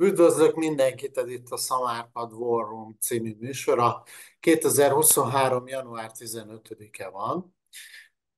[0.00, 4.02] Üdvözlök mindenkit, ez itt a Szamárpad War Room című műsora.
[4.40, 5.66] 2023.
[5.66, 7.54] január 15-e van.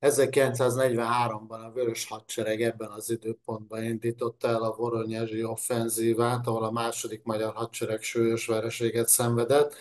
[0.00, 7.22] 1943-ban a Vörös Hadsereg ebben az időpontban indította el a Voronyezsi offenzívát, ahol a második
[7.22, 9.74] magyar hadsereg súlyos vereséget szenvedett.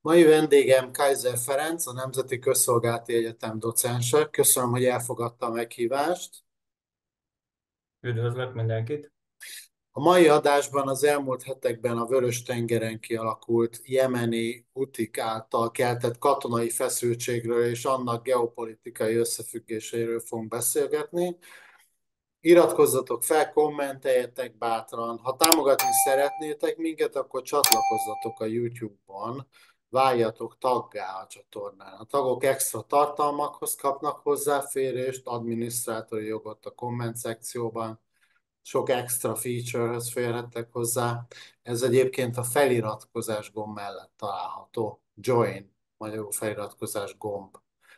[0.00, 4.28] Mai vendégem Kaiser Ferenc, a Nemzeti Közszolgálati Egyetem docense.
[4.30, 6.44] Köszönöm, hogy elfogadta a meghívást.
[8.00, 9.15] Üdvözlök mindenkit!
[9.96, 17.64] A mai adásban az elmúlt hetekben a Vörös-tengeren kialakult jemeni utik által keltett katonai feszültségről
[17.64, 21.36] és annak geopolitikai összefüggéséről fogunk beszélgetni.
[22.40, 25.18] Iratkozzatok fel, kommenteljetek bátran.
[25.18, 29.46] Ha támogatni szeretnétek minket, akkor csatlakozzatok a YouTube-on,
[29.88, 31.92] váljatok taggá a csatornán.
[31.98, 38.04] A tagok extra tartalmakhoz kapnak hozzáférést, adminisztrátori jogot a komment szekcióban,
[38.66, 41.26] sok extra featurehez férhettek hozzá.
[41.62, 45.02] Ez egyébként a feliratkozás gomb mellett található.
[45.14, 47.56] Join, magyarul feliratkozás gomb.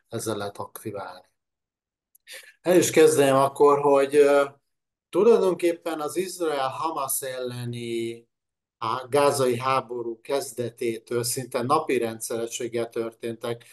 [0.08, 1.26] Ezzel lehet aktiválni.
[2.60, 4.20] El is kezdeném akkor, hogy
[5.08, 8.26] tulajdonképpen az Izrael-Hamas elleni
[8.78, 13.64] a gázai háború kezdetétől szinte napi rendszerességgel történtek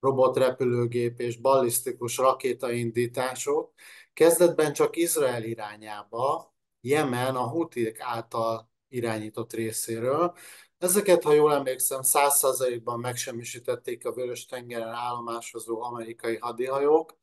[0.00, 3.72] robotrepülőgép és ballisztikus rakétaindítások,
[4.14, 10.34] Kezdetben csak Izrael irányába, Jemen a Hutik által irányított részéről.
[10.78, 17.18] Ezeket, ha jól emlékszem, 100%-ban megsemmisítették a Vörös-tengeren állomásozó amerikai hadihajók.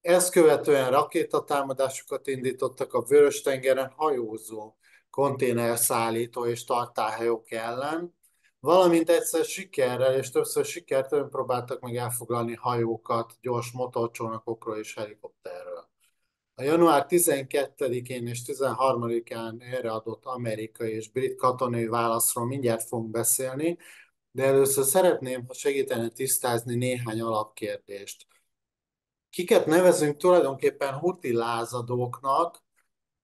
[0.00, 4.76] Ezt követően rakétatámadásokat indítottak a Vörös-tengeren hajózó,
[5.10, 8.14] konténerszállító és tartályhajók ellen,
[8.60, 15.43] valamint egyszer sikerrel és többször sikertelen próbáltak meg elfoglalni hajókat gyors motorcsónakokról és helikopterről.
[16.56, 23.78] A január 12-én és 13-án erre adott amerikai és brit katonai válaszról mindjárt fogunk beszélni,
[24.30, 28.26] de először szeretném, ha segítene tisztázni néhány alapkérdést.
[29.30, 32.62] Kiket nevezünk tulajdonképpen huti lázadóknak,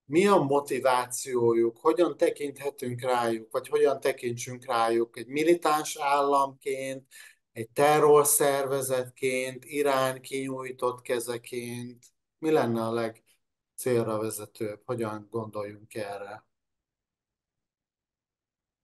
[0.05, 5.17] mi a motivációjuk, hogyan tekinthetünk rájuk, vagy hogyan tekintsünk rájuk?
[5.17, 7.07] Egy militáns államként,
[7.51, 12.05] egy terrorszervezetként, Irán kinyújtott kezeként,
[12.37, 12.91] mi lenne a
[13.83, 14.81] legcélra vezetőbb?
[14.85, 16.45] Hogyan gondoljunk erre?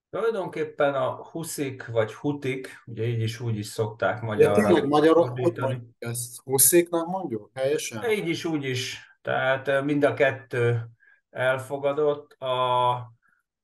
[0.09, 4.55] Tulajdonképpen a huszik vagy hutik, ugye így is úgy is szokták magyarra.
[4.55, 8.11] De tényleg magyarok hogy ezt husziknak mondjuk helyesen?
[8.11, 8.99] Így is úgy is.
[9.21, 10.89] Tehát mind a kettő
[11.29, 12.33] elfogadott.
[12.33, 12.91] A,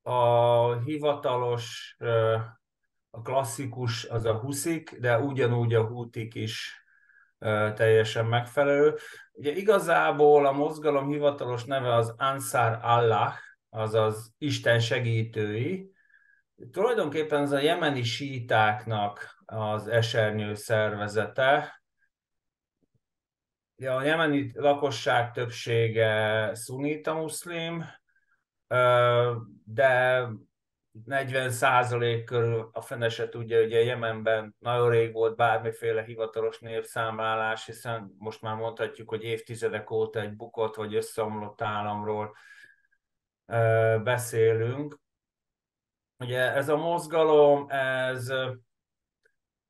[0.02, 1.98] a hivatalos,
[3.10, 6.83] a klasszikus az a huszik, de ugyanúgy a hutik is
[7.76, 8.96] teljesen megfelelő.
[9.32, 13.34] Ugye igazából a mozgalom hivatalos neve az Ansar Allah,
[13.70, 15.92] azaz Isten segítői.
[16.72, 21.82] Tulajdonképpen ez a jemeni sítáknak az esernyő szervezete.
[23.76, 27.86] Ja, a jemeni lakosság többsége szunita muszlim,
[29.66, 30.28] de
[31.06, 37.66] 40 százalék körül a fene se tudja, ugye Jemenben nagyon rég volt bármiféle hivatalos népszámlálás,
[37.66, 42.36] hiszen most már mondhatjuk, hogy évtizedek óta egy bukott vagy összeomlott államról
[44.04, 45.00] beszélünk.
[46.20, 48.34] Ugye ez a mozgalom, ez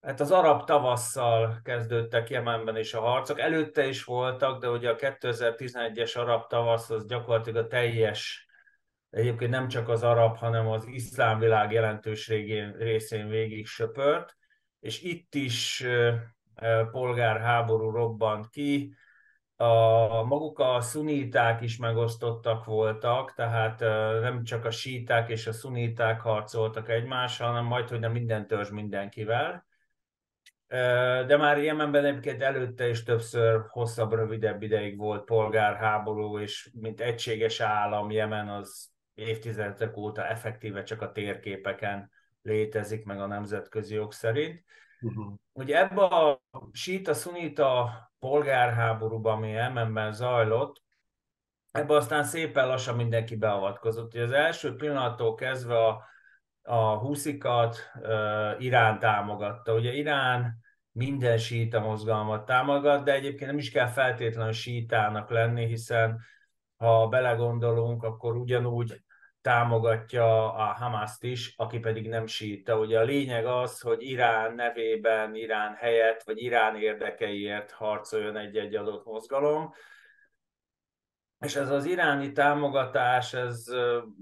[0.04, 3.40] Hát az arab tavasszal kezdődtek Jemenben is a harcok.
[3.40, 8.48] Előtte is voltak, de ugye a 2011-es arab tavasz az gyakorlatilag a teljes
[9.14, 12.28] egyébként nem csak az arab, hanem az iszlám világ jelentős
[12.78, 14.38] részén végig söpört,
[14.80, 15.86] és itt is
[16.92, 18.96] polgárháború robbant ki,
[19.56, 23.80] a, maguk a szuniták is megosztottak voltak, tehát
[24.22, 28.70] nem csak a síták és a szuniták harcoltak egymással, hanem majd, hogy nem minden törzs
[28.70, 29.66] mindenkivel.
[31.28, 37.60] De már Jemenben egyébként előtte is többször hosszabb, rövidebb ideig volt polgárháború, és mint egységes
[37.60, 42.12] állam Jemen az évtizedek óta effektíve csak a térképeken
[42.42, 44.64] létezik meg a nemzetközi jog szerint.
[45.02, 45.34] Uh-huh.
[45.52, 50.82] Ugye ebbe a síta-szunita polgárháborúban, ami Jemenben zajlott,
[51.72, 54.14] ebbe aztán szépen lassan mindenki beavatkozott.
[54.14, 56.04] Ugye az első pillanattól kezdve a,
[56.62, 59.74] a huszikat uh, Irán támogatta.
[59.74, 60.62] Ugye Irán
[60.92, 66.20] minden síta mozgalmat támogat, de egyébként nem is kell feltétlenül sítának lenni, hiszen
[66.78, 69.03] ha belegondolunk, akkor ugyanúgy
[69.44, 72.80] támogatja a Hamaszt is, aki pedig nem síta.
[72.80, 79.06] Ugye a lényeg az, hogy Irán nevében, Irán helyett, vagy Irán érdekeiért harcoljon egy-egy adott
[79.06, 79.74] mozgalom.
[81.40, 83.66] és ez az iráni támogatás, ez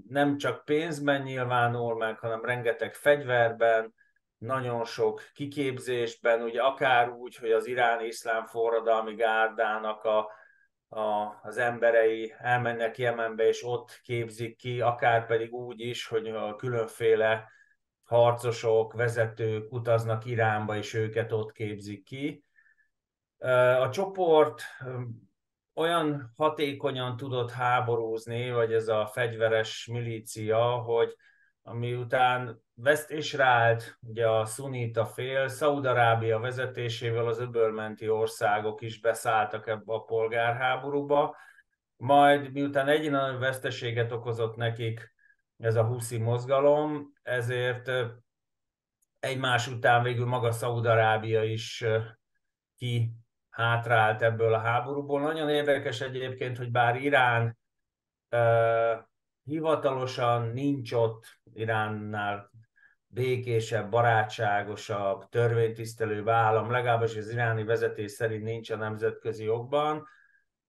[0.08, 3.94] nem csak pénzben nyilvánul meg, hanem rengeteg fegyverben,
[4.38, 10.30] nagyon sok kiképzésben, ugye akár úgy, hogy az iráni iszlám forradalmi gárdának a,
[10.92, 16.56] a, az emberei elmennek Jemenbe, és ott képzik ki, akár pedig úgy is, hogy a
[16.56, 17.50] különféle
[18.04, 22.44] harcosok, vezetők utaznak Iránba, és őket ott képzik ki.
[23.78, 24.62] A csoport
[25.74, 31.16] olyan hatékonyan tudott háborúzni, vagy ez a fegyveres milícia, hogy
[31.80, 39.92] után vesztésre állt ugye a szunita fél, Szaudarábia vezetésével az öbölmenti országok is beszálltak ebbe
[39.92, 41.36] a polgárháborúba,
[41.96, 45.14] majd miután egyre veszteséget okozott nekik
[45.58, 47.90] ez a huszi mozgalom, ezért
[49.18, 51.84] egymás után végül maga Szaudarábia is
[52.76, 53.12] ki
[53.50, 55.20] hátrált ebből a háborúból.
[55.20, 57.58] Nagyon érdekes egyébként, hogy bár Irán
[58.30, 59.04] uh,
[59.44, 62.51] hivatalosan nincs ott Iránnál
[63.14, 70.06] békésebb, barátságosabb, törvénytisztelő állam, legalábbis az iráni vezetés szerint nincs a nemzetközi jogban,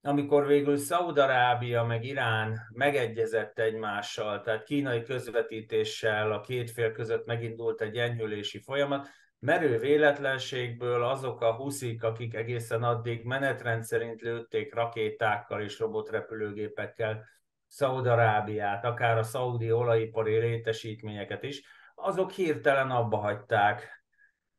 [0.01, 7.81] amikor végül Szaudarábia meg Irán megegyezett egymással, tehát kínai közvetítéssel a két fél között megindult
[7.81, 9.07] egy enyhülési folyamat,
[9.39, 17.25] merő véletlenségből azok a huszik, akik egészen addig menetrend szerint lőtték rakétákkal és robotrepülőgépekkel
[17.67, 21.61] Szaudarábiát, akár a szaudi olajipari létesítményeket is,
[22.03, 24.03] azok hirtelen abba hagyták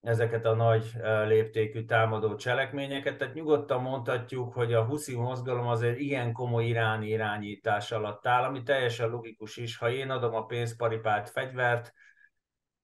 [0.00, 0.92] ezeket a nagy
[1.26, 3.18] léptékű támadó cselekményeket.
[3.18, 8.62] Tehát nyugodtan mondhatjuk, hogy a huszi mozgalom azért ilyen komoly iráni irányítás alatt áll, ami
[8.62, 9.76] teljesen logikus is.
[9.76, 11.92] Ha én adom a pénzparipát, fegyvert,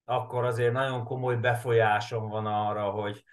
[0.05, 3.25] akkor azért nagyon komoly befolyásom van arra, hogy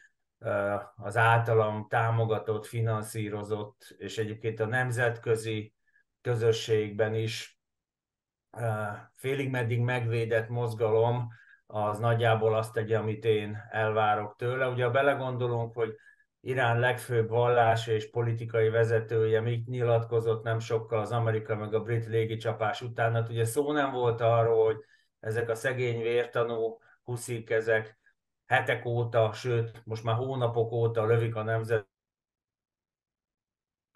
[0.95, 5.74] az általam támogatott, finanszírozott, és egyébként a nemzetközi
[6.21, 7.56] közösségben is
[9.15, 11.27] félig meddig megvédett mozgalom,
[11.65, 14.68] az nagyjából azt tegye, amit én elvárok tőle.
[14.68, 15.95] Ugye ha belegondolunk, hogy
[16.42, 22.06] Irán legfőbb vallási és politikai vezetője mit nyilatkozott nem sokkal az Amerika meg a brit
[22.06, 24.77] légicsapás után, hát ugye szó nem volt arról, hogy
[25.19, 28.00] ezek a szegény vértanú huszik, ezek
[28.45, 31.88] hetek óta, sőt, most már hónapok óta lövik a nemzet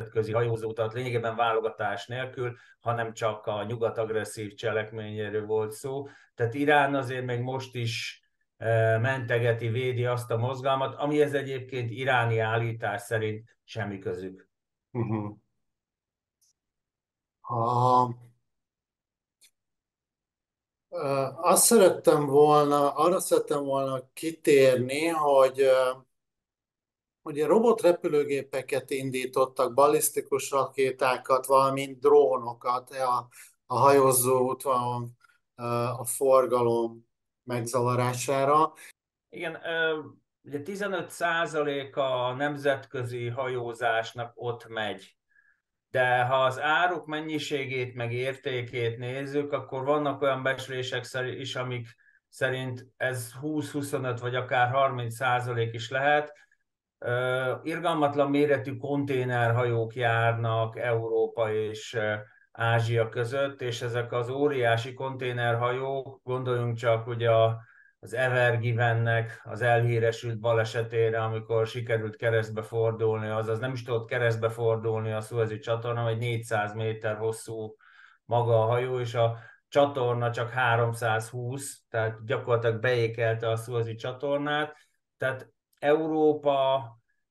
[0.01, 6.07] nemzetközi hajózótat lényegében válogatás nélkül, hanem csak a nyugat agresszív cselekményéről volt szó.
[6.35, 8.23] Tehát Irán azért még most is
[8.57, 14.49] e, mentegeti, védi azt a mozgalmat, amihez egyébként iráni állítás szerint semmi közük.
[14.91, 15.37] Uh-huh.
[17.41, 18.29] A...
[21.41, 25.69] Azt szerettem volna, arra szerettem volna kitérni, hogy
[27.23, 33.27] ugye robotrepülőgépeket indítottak, balisztikus rakétákat, valamint drónokat a,
[33.65, 35.17] a hajózó útvonalon
[35.97, 37.09] a forgalom
[37.43, 38.73] megzavarására.
[39.29, 39.57] Igen,
[40.43, 45.15] ugye 15% a nemzetközi hajózásnak ott megy.
[45.89, 51.05] De ha az áruk mennyiségét meg értékét nézzük, akkor vannak olyan becslések
[51.37, 51.87] is, amik
[52.29, 56.33] szerint ez 20-25 vagy akár 30 százalék is lehet
[57.63, 61.99] irgalmatlan méretű konténerhajók járnak Európa és
[62.51, 67.29] Ázsia között, és ezek az óriási konténerhajók, gondoljunk csak ugye
[67.99, 74.49] az Ever Givennek az elhíresült balesetére, amikor sikerült keresztbe fordulni, azaz nem is tudott keresztbe
[74.49, 77.75] fordulni a Suezi csatorna, vagy 400 méter hosszú
[78.25, 84.75] maga a hajó, és a csatorna csak 320, tehát gyakorlatilag beékelte a Suezi csatornát,
[85.17, 85.49] tehát
[85.81, 86.85] Európa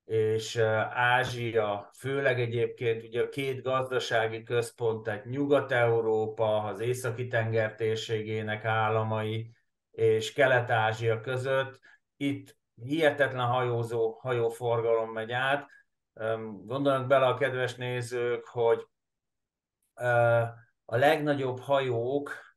[0.04, 0.56] és
[0.90, 9.50] Ázsia, főleg egyébként ugye a két gazdasági központ, tehát Nyugat-Európa, az északi tenger térségének államai
[9.90, 11.78] és Kelet-Ázsia között,
[12.16, 15.68] itt hihetetlen hajózó, hajóforgalom megy át.
[16.64, 18.86] Gondolnak bele a kedves nézők, hogy
[20.84, 22.49] a legnagyobb hajók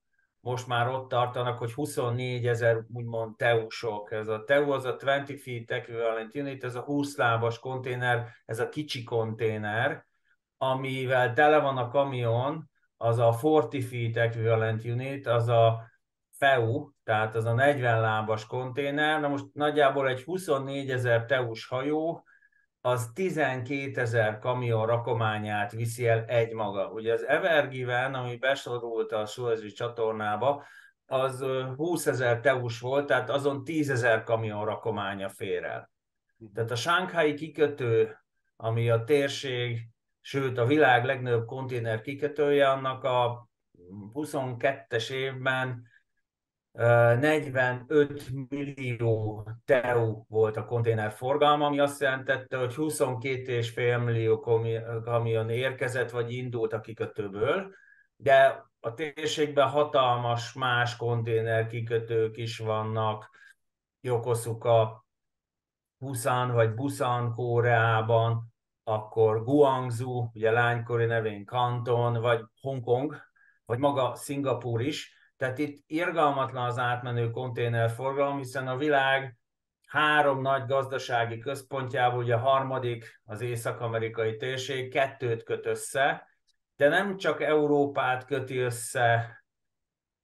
[0.43, 4.11] most már ott tartanak, hogy 24 ezer úgymond teusok.
[4.11, 8.59] Ez a TEU az a 20 feet equivalent unit, ez a 20 lábas konténer, ez
[8.59, 10.05] a kicsi konténer,
[10.57, 15.91] amivel tele van a kamion, az a 40 feet equivalent unit, az a
[16.31, 19.19] FEU, tehát az a 40 lábas konténer.
[19.19, 22.23] Na most nagyjából egy 24 ezer teus hajó,
[22.85, 26.91] az 12 ezer kamion rakományát viszi el egymaga.
[26.91, 30.63] Ugye az Evergiven, ami besorult a Suezi csatornába,
[31.05, 35.91] az 20 ezer teus volt, tehát azon 10 ezer kamion rakománya fér el.
[36.53, 38.17] Tehát a Sánkhái kikötő,
[38.55, 39.87] ami a térség
[40.21, 43.47] sőt a világ legnagyobb konténer kikötője, annak a
[44.13, 45.87] 22-es évben
[46.73, 54.39] 45 millió TEU volt a konténer forgalma, ami azt jelentette, hogy 22,5 millió
[55.03, 57.71] kamion érkezett vagy indult a kikötőből,
[58.15, 63.29] de a térségben hatalmas más konténer kikötők is vannak,
[64.01, 65.05] Yokosuka,
[65.97, 68.53] Busan vagy Busan Koreában,
[68.83, 73.15] akkor Guangzhou, ugye lánykori nevén Kanton, vagy Hongkong,
[73.65, 79.37] vagy maga Szingapúr is, tehát itt irgalmatlan az átmenő konténerforgalom, hiszen a világ
[79.87, 86.27] három nagy gazdasági központjából, ugye a harmadik az észak-amerikai térség, kettőt köt össze,
[86.75, 89.37] de nem csak Európát köti össze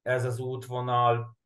[0.02, 1.38] ez az útvonal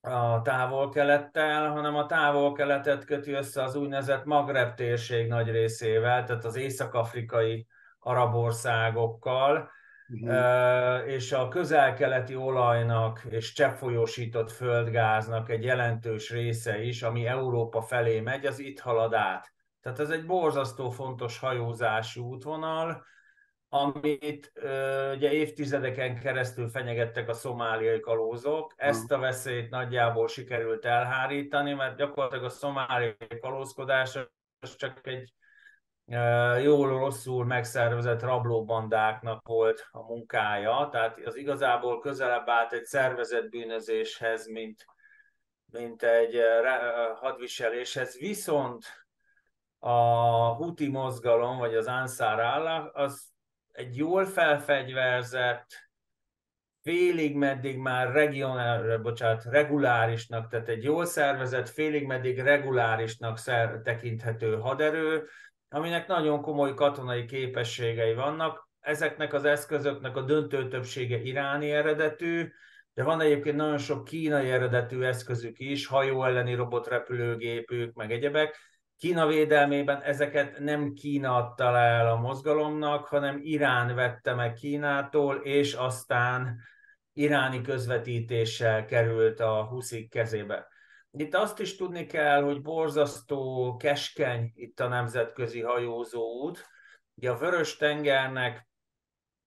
[0.00, 6.56] a távol-kelettel, hanem a távol-keletet köti össze az úgynevezett Magreb térség nagy részével, tehát az
[6.56, 7.66] észak-afrikai
[7.98, 9.70] arab országokkal,
[10.08, 11.08] uh-huh.
[11.08, 18.46] és a közel-keleti olajnak és cseppfolyósított földgáznak egy jelentős része is, ami Európa felé megy,
[18.46, 19.52] az itt halad át.
[19.80, 23.04] Tehát ez egy borzasztó fontos hajózási útvonal,
[23.68, 24.52] amit
[25.14, 28.74] ugye évtizedeken keresztül fenyegettek a szomáliai kalózok.
[28.76, 34.18] Ezt a veszélyt nagyjából sikerült elhárítani, mert gyakorlatilag a szomáliai kalózkodás
[34.60, 35.32] az csak egy
[36.62, 44.46] jól rosszul megszervezett rablóbandáknak volt a munkája, tehát az igazából közelebb állt egy szervezett bűnözéshez,
[44.46, 44.84] mint,
[45.70, 46.40] mint egy
[47.14, 48.18] hadviseléshez.
[48.18, 48.84] Viszont
[49.78, 49.98] a
[50.54, 53.28] Huti mozgalom, vagy az Ansar Allah, az
[53.72, 55.66] egy jól felfegyverzett,
[56.82, 64.58] félig meddig már regionál, bocsánat, regulárisnak, tehát egy jól szervezett, félig meddig regulárisnak szer, tekinthető
[64.58, 65.28] haderő,
[65.68, 68.68] aminek nagyon komoly katonai képességei vannak.
[68.80, 72.52] Ezeknek az eszközöknek a döntő többsége iráni eredetű,
[72.94, 78.56] de van egyébként nagyon sok kínai eredetű eszközük is, hajó elleni robotrepülőgépük, meg egyebek.
[78.96, 85.72] Kína védelmében ezeket nem Kína adta el a mozgalomnak, hanem Irán vette meg Kínától, és
[85.72, 86.60] aztán
[87.12, 90.66] iráni közvetítéssel került a huszik kezébe.
[91.18, 96.66] Itt azt is tudni kell, hogy borzasztó keskeny itt a nemzetközi hajózó út.
[97.14, 98.68] Ugye a Vörös-tengernek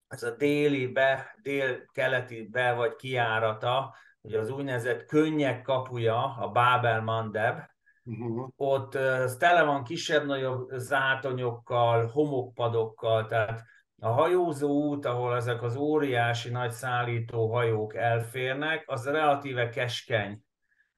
[0.08, 7.00] ez a déli be, dél-keleti be vagy kiárata, ugye az úgynevezett könnyek kapuja, a Bábel
[7.00, 7.58] Mandeb,
[8.04, 8.48] uh-huh.
[8.56, 13.62] ott uh, tele van kisebb-nagyobb zátonyokkal, homokpadokkal, tehát
[14.00, 20.42] a hajózó út, ahol ezek az óriási nagy szállító hajók elférnek, az relatíve keskeny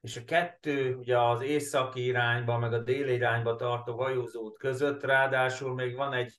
[0.05, 5.73] és a kettő ugye az északi irányba, meg a déli irányba tartó hajózót között, ráadásul
[5.73, 6.33] még van egy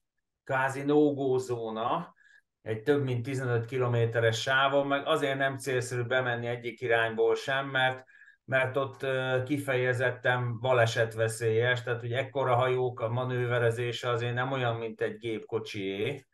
[0.44, 2.14] kázi no zóna,
[2.62, 8.04] egy több mint 15 kilométeres sávon, meg azért nem célszerű bemenni egyik irányból sem, mert,
[8.44, 9.06] mert ott
[9.44, 16.26] kifejezetten balesetveszélyes, tehát hogy ekkora hajók a manőverezése azért nem olyan, mint egy gépkocsié,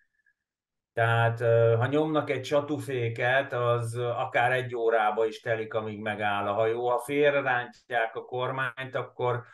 [0.92, 1.40] tehát
[1.76, 6.88] ha nyomnak egy csatuféket, az akár egy órába is telik, amíg megáll a hajó.
[6.88, 9.44] Ha félrerántják a kormányt, akkor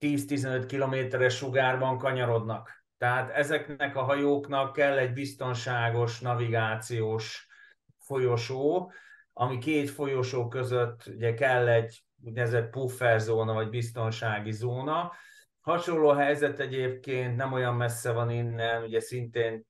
[0.00, 2.84] 10-15 kilométeres sugárban kanyarodnak.
[2.98, 7.46] Tehát ezeknek a hajóknak kell egy biztonságos navigációs
[7.98, 8.92] folyosó,
[9.32, 15.12] ami két folyosó között ugye kell egy úgynevezett pufferzóna vagy biztonsági zóna.
[15.60, 19.66] Hasonló helyzet egyébként nem olyan messze van innen, ugye szintén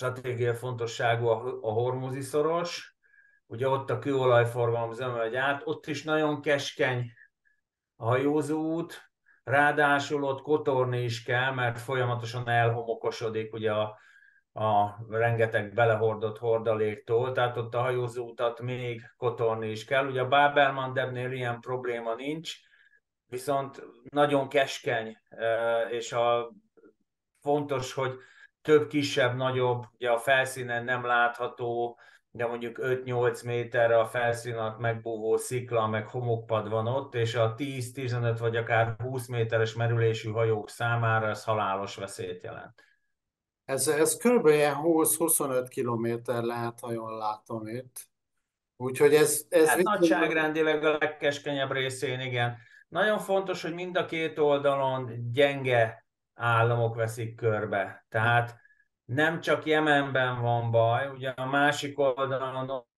[0.00, 1.26] stratégiai fontosságú
[1.62, 2.96] a hormúzi szoros,
[3.46, 7.12] ugye ott a kőolajforgalom zömegy át, ott is nagyon keskeny
[7.96, 9.10] a hajózó út,
[9.44, 13.98] ráadásul ott kotorni is kell, mert folyamatosan elhomokosodik ugye a,
[14.52, 20.06] a rengeteg belehordott hordaléktól, tehát ott a hajózó utat még kotorni is kell.
[20.06, 22.54] Ugye a Babelmandebnél ilyen probléma nincs,
[23.26, 26.52] viszont nagyon keskeny, eh, és a
[27.40, 28.18] fontos, hogy
[28.70, 31.98] több kisebb, nagyobb, ugye a felszínen nem látható,
[32.30, 37.54] de mondjuk 5-8 méterre a felszín alatt megbúvó szikla, meg homokpad van ott, és a
[37.54, 42.84] 10-15 vagy akár 20 méteres merülésű hajók számára ez halálos veszélyt jelent.
[43.64, 44.48] Ez, ez kb.
[44.48, 48.08] 20-25 kilométer lehet, ha jól látom itt.
[48.76, 49.44] Úgyhogy ez...
[49.48, 52.56] ez hát nagyságrendileg a legkeskenyebb részén, igen.
[52.88, 56.04] Nagyon fontos, hogy mind a két oldalon gyenge
[56.40, 58.06] államok veszik körbe.
[58.08, 58.58] Tehát
[59.04, 62.88] nem csak Jemenben van baj, ugye a másik oldalon ott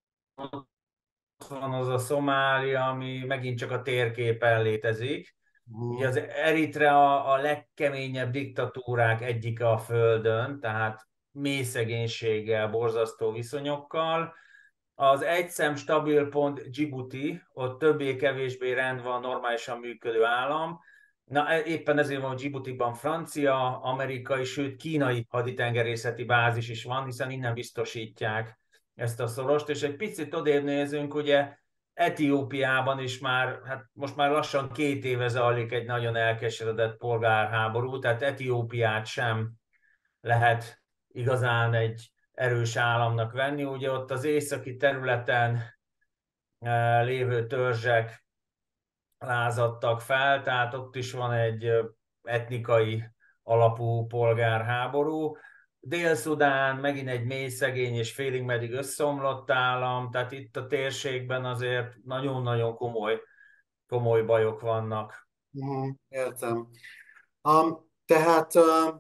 [1.49, 5.37] van az a Szomália, ami megint csak a térképen létezik,
[5.71, 6.09] Ugye uh-huh.
[6.09, 14.35] az Eritrea a legkeményebb diktatúrák egyike a Földön, tehát mély szegénységgel, borzasztó viszonyokkal.
[14.95, 20.81] Az egyszem stabil pont Djibouti, ott többé-kevésbé rend van, normálisan működő állam.
[21.25, 27.31] Na, e, éppen ezért van Djibouti-ban francia, amerikai, sőt kínai haditengerészeti bázis is van, hiszen
[27.31, 28.59] innen biztosítják
[28.95, 31.57] ezt a szorost, és egy picit odébb nézünk, ugye
[31.95, 38.23] Etiópiában is már, hát most már lassan két éve zajlik egy nagyon elkeseredett polgárháború, tehát
[38.23, 39.53] Etiópiát sem
[40.21, 43.65] lehet igazán egy erős államnak venni.
[43.65, 45.63] Ugye ott az északi területen
[46.59, 48.22] eh, lévő törzsek
[49.23, 51.71] lázadtak fel, tehát ott is van egy
[52.23, 53.05] etnikai
[53.43, 55.37] alapú polgárháború.
[55.81, 61.95] Dél-Szudán megint egy mély szegény és félig meddig összeomlott állam, tehát itt a térségben azért
[62.05, 63.21] nagyon-nagyon komoly,
[63.89, 65.29] komoly bajok vannak.
[65.53, 65.95] Uh-huh.
[66.09, 66.69] Értem.
[67.43, 68.95] Um, tehát uh,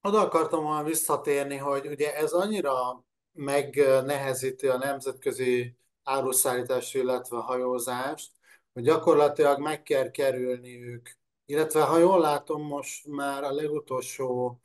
[0.00, 8.32] oda akartam volna visszatérni, hogy ugye ez annyira megnehezíti a nemzetközi áruszállítást, illetve hajózást,
[8.74, 11.16] hogy gyakorlatilag meg kell kerülniük,
[11.46, 14.58] illetve ha jól látom, most már a legutolsó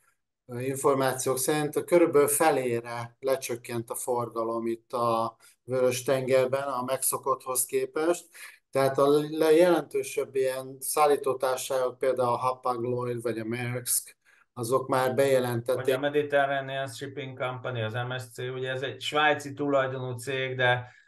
[0.58, 8.28] információk szerint a körülbelül felére lecsökkent a forgalom itt a Vörös-tengerben a megszokotthoz képest.
[8.70, 14.16] Tehát a jelentősebb ilyen szállítótársaságok, például a Hapag-Lloyd vagy a Maersk,
[14.52, 15.98] azok már Vagy a bejelentették.
[15.98, 20.98] Mediterranean Shipping Company, az MSC, ugye ez egy svájci tulajdonú cég, de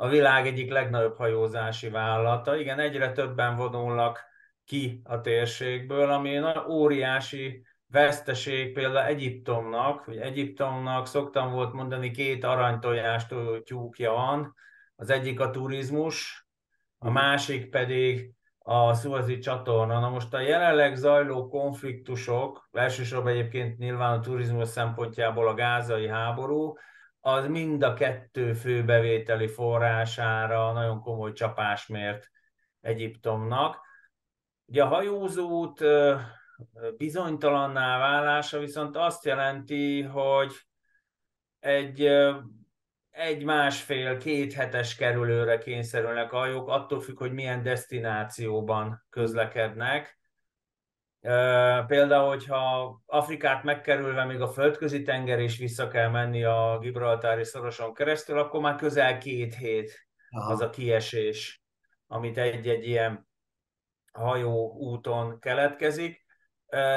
[0.00, 2.56] a világ egyik legnagyobb hajózási vállalata.
[2.56, 4.24] Igen, egyre többen vonulnak
[4.64, 13.34] ki a térségből, ami óriási veszteség például Egyiptomnak, hogy Egyiptomnak szoktam volt mondani, két aranytojást
[13.64, 14.54] tyúkja van,
[14.96, 16.46] az egyik a turizmus,
[16.98, 20.00] a Mhm, másik pedig a szuazi csatorna.
[20.00, 26.74] Na most a jelenleg zajló konfliktusok, elsősorban egyébként nyilván a turizmus szempontjából a gázai háború,
[27.20, 32.30] az mind a kettő fő bevételi forrására nagyon komoly csapás mért
[32.80, 33.80] Egyiptomnak.
[34.66, 35.80] Ugye a hajózót
[36.96, 40.52] bizonytalanná válása viszont azt jelenti, hogy
[41.58, 42.10] egy
[43.18, 50.17] egy másfél, két hetes kerülőre kényszerülnek a hajók, attól függ, hogy milyen destinációban közlekednek.
[51.86, 57.94] Például, hogyha Afrikát megkerülve még a földközi tenger is vissza kell menni a Gibraltári szoroson
[57.94, 60.64] keresztül, akkor már közel két hét az Aha.
[60.64, 61.62] a kiesés,
[62.06, 63.28] amit egy-egy ilyen
[64.12, 66.26] hajó úton keletkezik.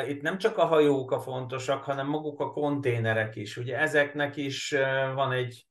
[0.08, 3.58] Itt nem csak a hajók a fontosak, hanem maguk a konténerek is.
[3.58, 4.76] Ugye ezeknek is
[5.14, 5.68] van egy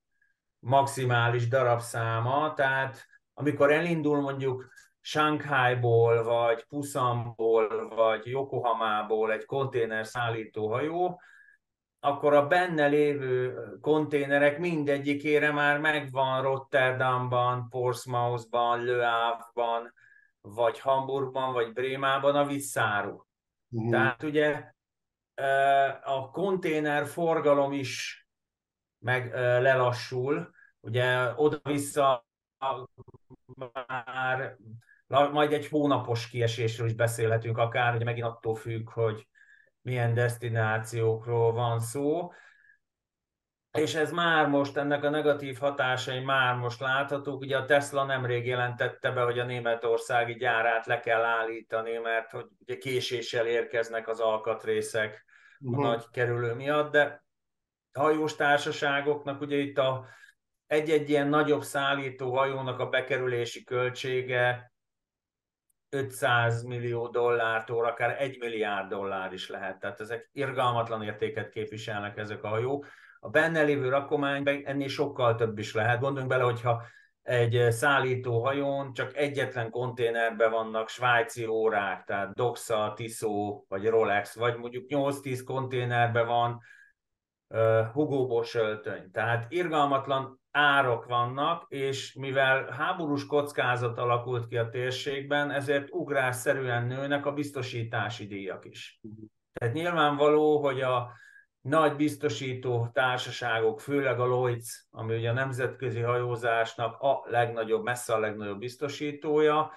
[0.58, 11.20] maximális darabszáma, tehát amikor elindul mondjuk Shanghaiból, vagy Pusanból, vagy Yokohamából egy konténer szállító hajó,
[12.00, 19.92] akkor a benne lévő konténerek mindegyikére már megvan Rotterdamban, Portsmouthban, Le Havre-ban,
[20.40, 23.24] vagy Hamburgban, vagy Brémában a visszáru.
[23.68, 24.72] Mhm, Tehát ugye
[26.02, 28.26] a konténer forgalom is
[28.98, 32.26] meg lelassul, ugye oda-vissza
[33.86, 34.56] már
[35.10, 39.26] majd egy hónapos kiesésről is beszélhetünk akár, ugye megint attól függ, hogy
[39.82, 42.30] milyen destinációkról van szó,
[43.72, 47.40] és ez már most, ennek a negatív hatásai már most láthatók.
[47.40, 52.46] Ugye a Tesla nemrég jelentette be, hogy a németországi gyárát le kell állítani, mert hogy
[52.60, 55.24] ugye késéssel érkeznek az alkatrészek
[55.58, 57.24] a mhm, nagy kerülő miatt, de
[57.92, 60.06] hajós társaságoknak ugye itt a
[60.66, 64.69] egy-egy ilyen nagyobb szállító hajónak a bekerülési költsége
[65.90, 69.78] 500 millió dollártól akár 1 milliárd dollár is lehet.
[69.78, 72.86] Tehát ezek irgalmatlan értéket képviselnek ezek a hajók.
[73.20, 76.00] A benne lévő rakományban ennél sokkal több is lehet.
[76.00, 76.82] Gondoljunk bele, hogyha
[77.22, 84.56] egy szállító hajón csak egyetlen konténerben vannak svájci órák, tehát Doxa, Tissot vagy Rolex, vagy
[84.56, 86.60] mondjuk 8-10 konténerben van
[87.92, 89.10] Hugo Boss öltöny.
[89.10, 97.26] Tehát irgalmatlan árok vannak, és mivel háborús kockázat alakult ki a térségben, ezért ugrásszerűen nőnek
[97.26, 99.00] a biztosítási díjak is.
[99.52, 101.12] Tehát nyilvánvaló, hogy a
[101.60, 108.18] nagy biztosító társaságok, főleg a Lloyds, ami ugye a nemzetközi hajózásnak a legnagyobb, messze a
[108.18, 109.72] legnagyobb biztosítója,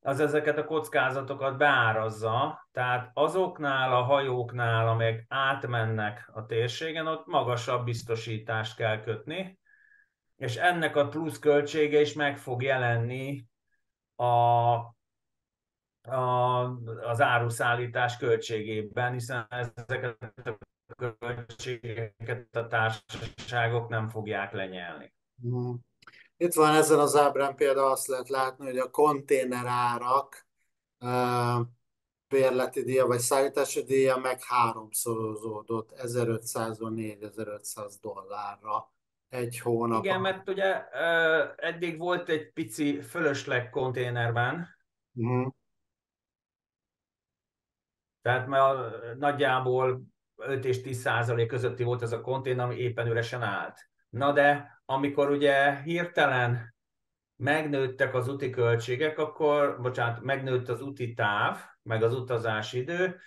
[0.00, 7.84] az ezeket a kockázatokat beárazza, tehát azoknál a hajóknál, amelyek átmennek a térségen, ott magasabb
[7.84, 9.58] biztosítást kell kötni,
[10.36, 13.46] és ennek a plusz költsége is meg fog jelenni
[14.16, 14.94] a
[16.08, 16.62] a,
[17.02, 25.12] az áruszállítás költségében, hiszen ezeket a költségeket a társaságok nem fogják lenyelni.
[25.34, 25.74] Mhm.
[26.36, 30.46] Itt van ezen az ábrán például azt lehet látni, hogy a konténerárak
[32.28, 38.92] bérleti díja vagy szállítási díja meg háromszorozódott 1500 4500 dollárra
[39.34, 40.04] egy hónap.
[40.04, 40.88] Igen, mert ugye
[41.56, 44.68] eddig volt egy pici fölösleg konténerben,
[45.14, 45.52] uh-huh.
[48.22, 50.02] tehát mert nagyjából
[50.36, 53.88] 5 és 10 százalék közötti volt ez a konténer, ami éppen üresen állt.
[54.08, 56.74] Na de amikor ugye hirtelen
[57.36, 63.20] megnőttek az úti költségek, akkor, bocsánat, megnőtt az úti táv, meg az utazási idő,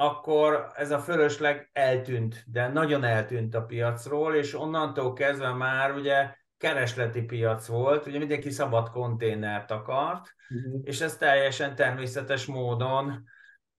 [0.00, 6.34] akkor ez a fölösleg eltűnt, de nagyon eltűnt a piacról, és onnantól kezdve már ugye
[6.58, 10.80] keresleti piac volt, ugye mindenki szabad konténert akart, uh-huh.
[10.84, 13.24] és ez teljesen természetes módon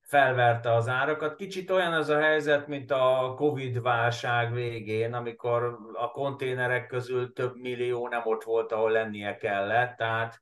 [0.02, 1.36] felverte az árakat.
[1.36, 7.56] Kicsit olyan az a helyzet, mint a Covid válság végén, amikor a konténerek közül több
[7.56, 9.98] millió nem ott volt, ahol lennie kellett.
[9.98, 10.40] Tehát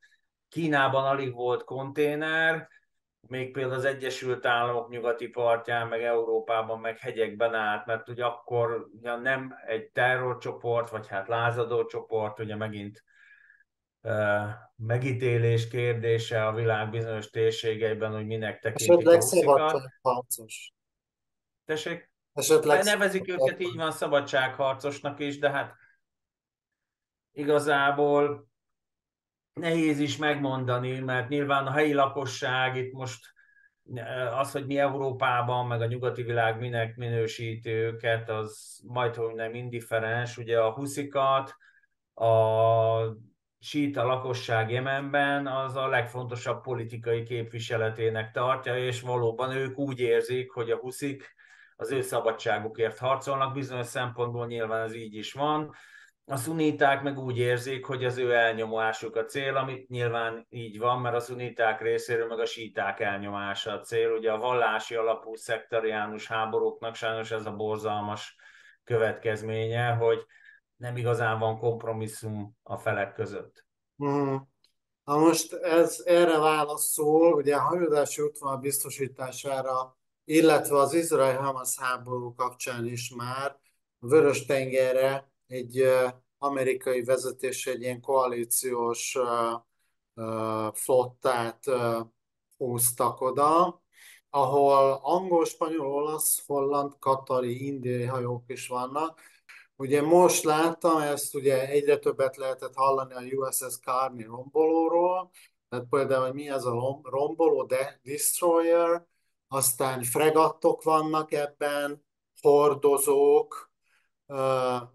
[0.49, 2.67] Kínában alig volt konténer,
[3.29, 8.87] még például az Egyesült Államok nyugati partján, meg Európában, meg hegyekben állt, mert ugye akkor
[8.91, 13.03] ugye nem egy terrorcsoport, vagy hát lázadó csoport, ugye megint
[14.75, 20.73] megítélés kérdése a világ bizonyos térségeiben, hogy minek tekintik Esetleg a szabadságharcos.
[21.65, 22.11] Tessék?
[22.33, 25.75] Esetleg nevezik őket így van szabadságharcosnak is, de hát
[27.31, 28.47] igazából
[29.57, 33.35] nehéz is megmondani, mert nyilván a helyi lakosság itt most
[34.39, 39.53] az, hogy mi Európában, meg a nyugati világ minek minősíti őket, az majd, hogy nem
[39.53, 40.37] indiferens.
[40.37, 41.55] Ugye a huszikat,
[42.13, 42.99] a
[43.59, 50.71] síta lakosság Jemenben az a legfontosabb politikai képviseletének tartja, és valóban ők úgy érzik, hogy
[50.71, 51.35] a huszik
[51.75, 55.73] az ő szabadságukért harcolnak, bizonyos szempontból nyilván ez így is van.
[56.29, 61.01] A szuniták meg úgy érzik, hogy az ő elnyomásuk a cél, amit nyilván így van,
[61.01, 64.11] mert a szuniták részéről meg a síták elnyomása a cél.
[64.11, 68.35] Ugye a vallási alapú szektariánus háborúknak sajnos ez a borzalmas
[68.83, 70.25] következménye, hogy
[70.75, 73.65] nem igazán van kompromisszum a felek között.
[73.95, 74.49] Hmm.
[75.03, 82.85] Na most ez erre válaszol, ugye a hajózási útvonal biztosítására, illetve az Izrael-Hamas háború kapcsán
[82.85, 83.59] is már
[83.99, 85.83] a Vörös tengerre egy
[86.37, 89.17] amerikai vezetés egy ilyen koalíciós
[90.73, 91.63] flottát
[92.57, 93.81] húztak oda,
[94.29, 99.21] ahol angol, spanyol, olasz, holland, katari, indiai hajók is vannak,
[99.79, 105.31] Ugye most láttam, ezt ugye egyre többet lehetett hallani a USS Carney rombolóról,
[105.69, 109.05] tehát például, hogy mi ez a romboló, de destroyer,
[109.47, 112.05] aztán fregattok vannak ebben,
[112.41, 113.66] hordozók,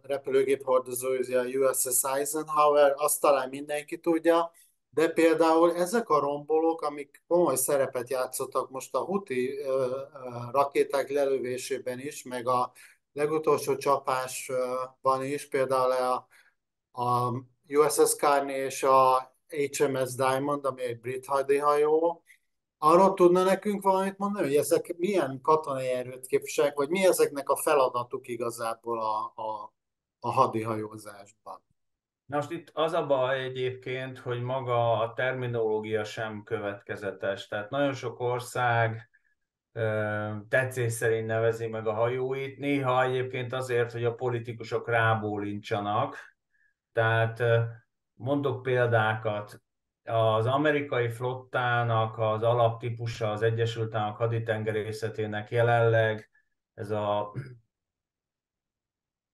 [0.03, 4.53] repülőgép hordozó, a USS Eisenhower, azt talán mindenki tudja,
[4.91, 9.59] de például ezek a rombolók, amik komoly szerepet játszottak most a Huti
[10.51, 12.73] rakéták lelövésében is, meg a
[13.13, 16.29] legutolsó csapásban is, például a,
[17.03, 17.33] a
[17.69, 22.23] USS Carney és a HMS Diamond, ami egy brit hadihajó,
[22.85, 27.57] arról tudna nekünk valamit mondani, hogy ezek milyen katonai erőt képviselnek, vagy mi ezeknek a
[27.57, 29.73] feladatuk igazából a, a,
[30.21, 31.65] a hadihajózásban?
[32.27, 37.47] Na most itt az a baj egyébként, hogy maga a terminológia sem következetes.
[37.47, 39.11] Tehát nagyon sok ország
[40.49, 46.17] tetszés szerint nevezi meg a hajóit, néha egyébként azért, hogy a politikusok rábólincsanak.
[46.93, 47.43] Tehát
[48.13, 49.63] mondok példákat,
[50.05, 56.31] az amerikai flottának az alaptípusa az Egyesült Államok haditengerészetének jelenleg
[56.75, 57.33] ez a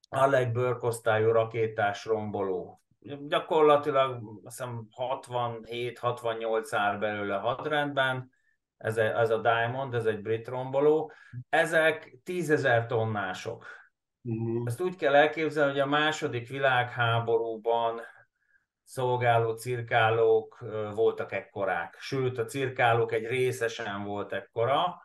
[0.08, 2.82] Alec Burke osztályú rakétás romboló.
[3.26, 8.30] Gyakorlatilag azt hiszem 67-68 áll belőle hadrendben,
[8.76, 11.12] ez a, ez a Diamond, ez egy brit romboló,
[11.48, 13.66] ezek tízezer tonnások.
[14.22, 14.62] Uh-huh.
[14.66, 18.00] Ezt úgy kell elképzelni, hogy a második világháborúban
[18.88, 25.02] szolgáló cirkálók voltak ekkorák, sőt a cirkálók egy része sem volt ekkora.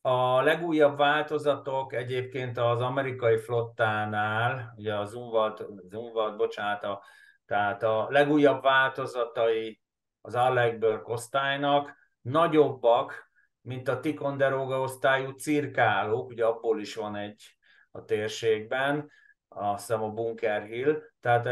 [0.00, 7.02] A legújabb változatok egyébként az amerikai flottánál, ugye az Zumwalt, Zumwalt bocsánat, a,
[7.46, 9.80] tehát a legújabb változatai
[10.20, 17.56] az Alec osztálynak, nagyobbak, mint a Ticonderoga osztályú cirkálók, ugye abból is van egy
[17.90, 19.10] a térségben,
[19.48, 21.46] azt hiszem a Bunker Hill, tehát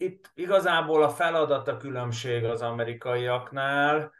[0.00, 4.12] itt igazából a feladat a különbség az amerikaiaknál,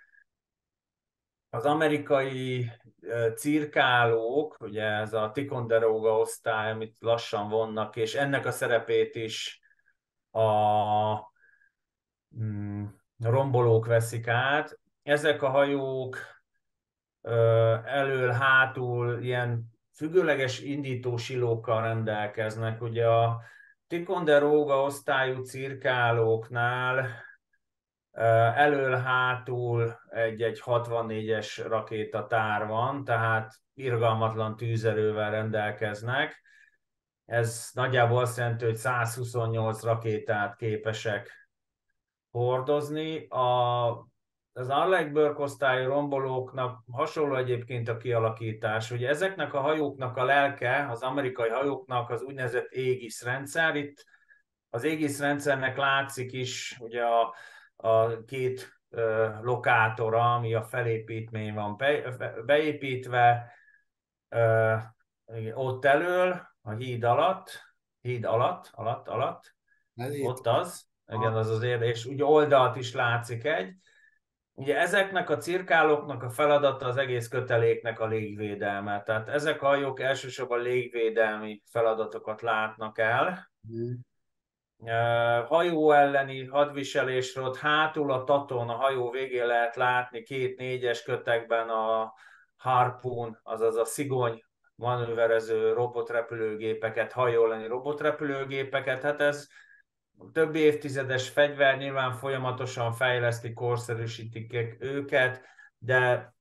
[1.51, 2.71] az amerikai
[3.37, 9.61] cirkálók, ugye ez a Ticonderoga osztály, amit lassan vonnak, és ennek a szerepét is
[10.31, 10.41] a
[12.37, 12.85] mm,
[13.19, 14.79] rombolók veszik át.
[15.03, 16.17] Ezek a hajók
[17.85, 19.65] elől, hátul ilyen
[19.95, 22.83] függőleges indítósilókkal rendelkeznek.
[22.83, 23.41] Ugye a
[23.91, 27.09] Ticonderoga osztályú cirkálóknál
[28.55, 36.43] elől-hátul egy-egy 64-es rakétatár van, tehát irgalmatlan tűzerővel rendelkeznek.
[37.25, 41.51] Ez nagyjából azt jelenti, hogy 128 rakétát képesek
[42.31, 43.27] hordozni.
[43.27, 43.89] A,
[44.61, 48.91] az Arleigh osztályú rombolóknak hasonló egyébként a kialakítás.
[48.91, 53.77] Ugye ezeknek a hajóknak a lelke, az amerikai hajóknak az úgynevezett égisz rendszer.
[53.77, 54.05] Itt
[54.71, 57.35] az égisz rendszernek látszik is, ugye a,
[57.77, 58.81] a két
[59.41, 61.77] lokátora, ami a felépítmény van
[62.47, 63.53] beépítve,
[65.55, 67.63] ott elől, a híd alatt,
[68.01, 69.55] híd alatt, alatt, alatt,
[70.23, 73.75] ott az, igen, az az érde, és ugye oldalt is látszik egy.
[74.61, 79.03] Ugye ezeknek a cirkálóknak a feladata az egész köteléknek a légvédelme.
[79.03, 83.51] Tehát ezek a hajók elsősorban légvédelmi feladatokat látnak el.
[83.73, 83.93] Mm
[85.47, 91.69] hajó elleni hadviselésről, ott hátul a taton, a hajó végén lehet látni két négyes kötekben
[91.69, 92.13] a
[92.57, 94.45] Harpoon, azaz a szigony
[94.75, 99.03] manőverező robotrepülőgépeket, hajó elleni robotrepülőgépeket.
[99.03, 99.49] Hát ez
[100.33, 105.43] több évtizedes fegyver, nyilván folyamatosan fejlesztik, korszerűsítik őket,
[105.79, 106.35] de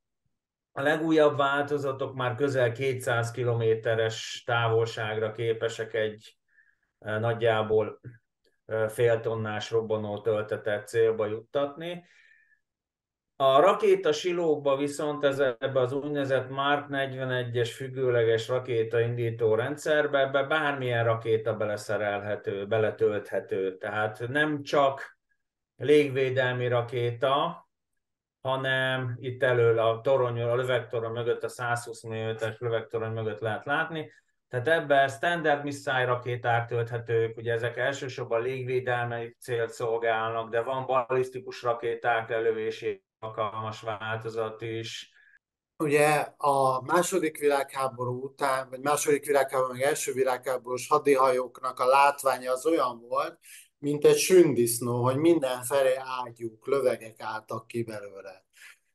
[0.71, 6.37] a legújabb változatok már közel 200 kilométeres távolságra képesek egy
[6.99, 7.99] nagyjából
[8.87, 12.05] féltonnás robbanó töltetet célba juttatni.
[13.41, 21.03] A rakéta silókba viszont ez ebbe az úgynevezett Mark 41-es függőleges rakétaindító rendszerbe ebbe bármilyen
[21.03, 23.77] rakéta beleszerelhető, beletölthető.
[23.77, 25.17] Tehát nem csak
[25.75, 27.67] légvédelmi rakéta,
[28.41, 34.11] hanem itt elől a torony, a lövegtorony mögött, a 120 mm-es lövegtorony mögött lehet látni,
[34.47, 41.61] tehát ebben standard missile rakéták tölthetők, ugye ezek elsősorban légvédelmi célt szolgálnak, de van balisztikus
[41.61, 45.11] rakéták lelövésé alkalmas változat is.
[45.77, 52.65] Ugye a második világháború után, vagy második világháború, meg első világháborús hadihajóknak a látványa az
[52.65, 53.39] olyan volt,
[53.77, 58.43] mint egy sündisznó, hogy mindenfelé ágyúk, lövegek álltak ki belőle.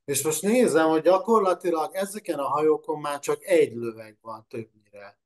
[0.04, 5.18] És most nézem, hogy gyakorlatilag ezeken a hajókon már csak egy löveg van többnyire.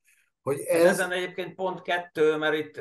[0.43, 0.85] Hogy ez...
[0.85, 2.77] Ezen egyébként pont kettő, mert itt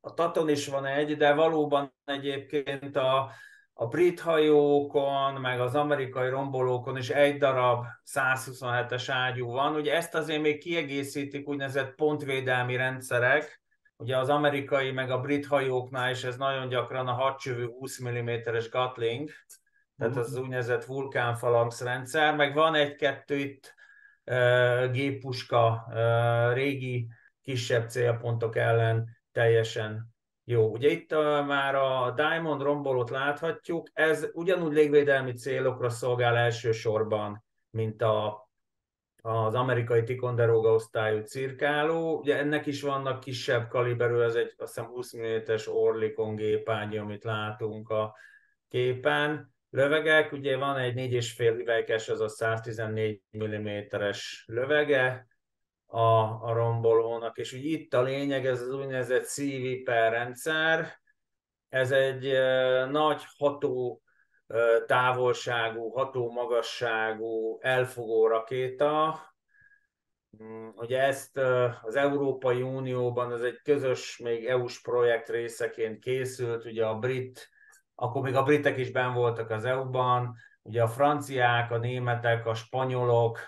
[0.00, 3.30] a Taton is van egy, de valóban egyébként a,
[3.78, 7.84] a brit hajókon, meg az amerikai rombolókon is egy darab
[8.14, 9.74] 127-es ágyú van.
[9.74, 13.60] Ugye ezt azért még kiegészítik úgynevezett pontvédelmi rendszerek,
[13.96, 18.68] ugye az amerikai meg a brit hajóknál is ez nagyon gyakran a hadcsövű 20 mm-es
[18.68, 19.30] Gatling,
[19.98, 23.74] tehát az úgynevezett vulkánfalanx rendszer, meg van egy-kettő itt
[24.92, 25.86] géppuska
[26.52, 27.08] régi
[27.42, 30.15] kisebb célpontok ellen teljesen
[30.48, 30.70] jó.
[30.70, 31.10] Ugye itt
[31.46, 38.48] már a Diamond rombolót láthatjuk, ez ugyanúgy légvédelmi célokra szolgál elsősorban, mint a,
[39.22, 42.18] az amerikai Ticonderoga osztályú cirkáló.
[42.18, 47.24] Ugye ennek is vannak kisebb kaliberű, ez egy azt hiszem 20 mm-es Orlikon gépágy, amit
[47.24, 48.14] látunk a
[48.68, 55.26] képen lövegek, ugye van egy 4,5 üveges, az a 114 mm-es lövege
[55.86, 55.98] a,
[56.42, 60.98] a rombolónak, és úgy itt a lényeg, ez az úgynevezett C-Viper rendszer,
[61.68, 62.32] ez egy
[62.90, 64.02] nagy ható
[64.86, 69.20] távolságú, ható magasságú elfogó rakéta,
[70.38, 71.38] um, Ugye ezt
[71.82, 77.50] az Európai Unióban, ez egy közös, még EU-s projekt részeként készült, ugye a brit
[77.98, 82.54] akkor még a britek is ben voltak az EU-ban, ugye a franciák, a németek, a
[82.54, 83.38] spanyolok,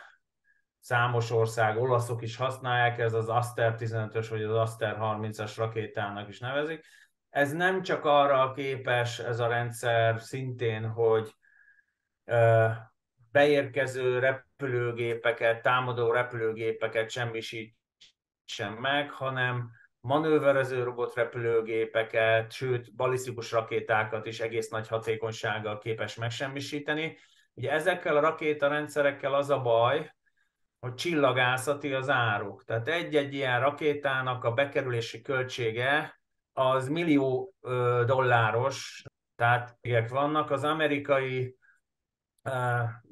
[0.81, 6.39] számos ország, olaszok is használják, ez az Aster 15-ös vagy az Aster 30-as rakétának is
[6.39, 6.85] nevezik.
[7.31, 11.35] Ez nem csak arra képes ez a rendszer szintén, hogy
[13.31, 24.89] beérkező repülőgépeket, támadó repülőgépeket semmisítsen meg, hanem manőverező robotrepülőgépeket, sőt, balisztikus rakétákat is egész nagy
[24.89, 27.17] hatékonysággal képes megsemmisíteni.
[27.55, 30.11] Ugye ezekkel a rakétarendszerekkel az a baj,
[30.81, 32.65] hogy csillagászati az áruk.
[32.65, 36.21] Tehát egy-egy ilyen rakétának a bekerülési költsége
[36.53, 37.55] az millió
[38.07, 39.03] dolláros,
[39.37, 40.51] tehát vannak.
[40.51, 41.57] Az amerikai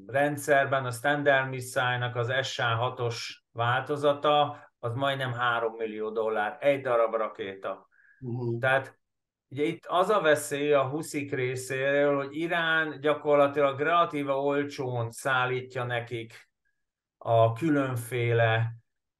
[0.06, 3.16] rendszerben a Standard Missile-nak az SA-6-os
[3.52, 7.88] változata, az majdnem 3 millió dollár, egy darab rakéta.
[8.20, 8.60] Uh-huh.
[8.60, 8.98] Tehát
[9.48, 16.45] ugye itt az a veszély a huszik részéről, hogy Irán gyakorlatilag relatíva olcsón szállítja nekik
[17.28, 18.72] a különféle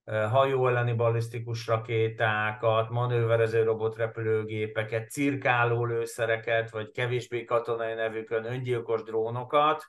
[0.05, 9.85] hajó elleni balisztikus rakétákat, manőverező robotrepülőgépeket, cirkáló lőszereket, vagy kevésbé katonai nevükön öngyilkos drónokat.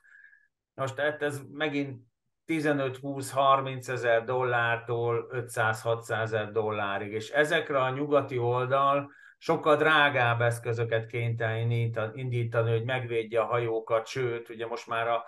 [0.74, 2.00] Most tehát ez megint
[2.46, 11.70] 15-20-30 ezer dollártól 500-600 ezer dollárig, és ezekre a nyugati oldal sokkal drágább eszközöket kénytelen
[12.14, 15.24] indítani, hogy megvédje a hajókat, sőt, ugye most már a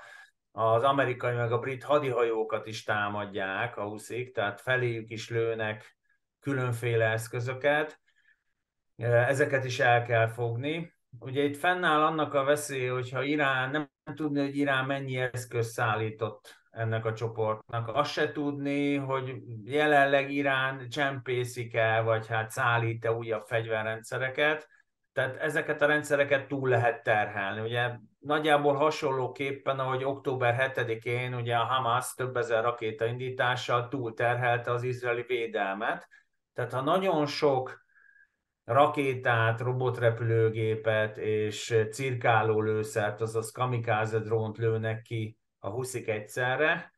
[0.52, 5.96] az amerikai meg a brit hadihajókat is támadják a huszik, tehát feléjük is lőnek
[6.40, 8.00] különféle eszközöket.
[8.96, 10.92] Ezeket is el kell fogni.
[11.18, 16.60] Ugye itt fennáll annak a veszély, hogyha Irán nem tudni, hogy Irán mennyi eszköz szállított
[16.70, 17.88] ennek a csoportnak.
[17.88, 19.34] Azt se tudni, hogy
[19.64, 24.68] jelenleg Irán csempészik el, vagy hát szállít-e újabb fegyverrendszereket
[25.12, 27.60] tehát ezeket a rendszereket túl lehet terhelni.
[27.60, 34.82] Ugye nagyjából hasonlóképpen, ahogy október 7-én ugye a Hamas több ezer rakétaindítással túl terhelte az
[34.82, 36.08] izraeli védelmet.
[36.54, 37.84] Tehát ha nagyon sok
[38.64, 46.92] rakétát, robotrepülőgépet és cirkáló lőszert, azaz kamikáze drónt lőnek ki a huszik egyszerre,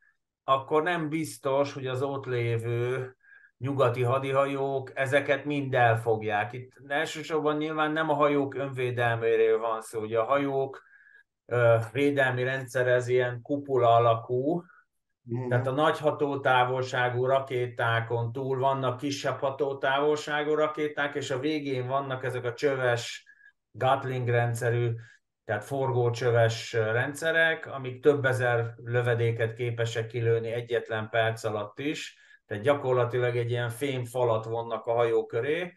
[0.44, 3.14] akkor nem biztos, hogy az ott lévő
[3.58, 6.52] nyugati hadihajók, ezeket mind elfogják.
[6.52, 10.82] Itt elsősorban nyilván nem a hajók önvédelméről van szó, ugye a hajók
[11.92, 14.62] védelmi rendszer ez ilyen kupula alakú,
[15.34, 15.48] mm.
[15.48, 22.44] tehát a nagy hatótávolságú rakétákon túl vannak kisebb hatótávolságú rakéták, és a végén vannak ezek
[22.44, 23.24] a csöves
[23.70, 24.94] Gatling rendszerű,
[25.44, 32.20] tehát forgócsöves rendszerek, amik több ezer lövedéket képesek kilőni egyetlen perc alatt is
[32.52, 35.72] tehát gyakorlatilag egy ilyen fémfalat vonnak a hajó köré.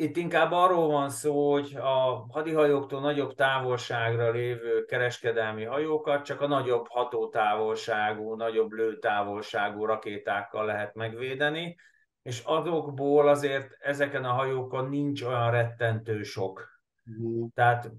[0.00, 6.46] Itt inkább arról van szó, hogy a hadihajóktól nagyobb távolságra lévő kereskedelmi hajókat csak a
[6.46, 11.76] nagyobb hatótávolságú, nagyobb lőtávolságú rakétákkal lehet megvédeni,
[12.22, 16.82] és azokból azért ezeken a hajókon nincs olyan rettentő sok.
[17.10, 17.46] Mm.
[17.54, 17.90] Tehát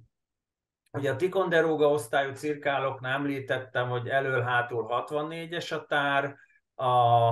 [0.92, 6.36] Ugye a Ticonderoga osztályú cirkáloknál említettem, hogy elől-hátul 64-es a tár,
[6.76, 7.32] a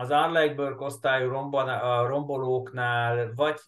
[0.00, 1.30] az Arleigh osztályú
[2.06, 3.58] rombolóknál vagy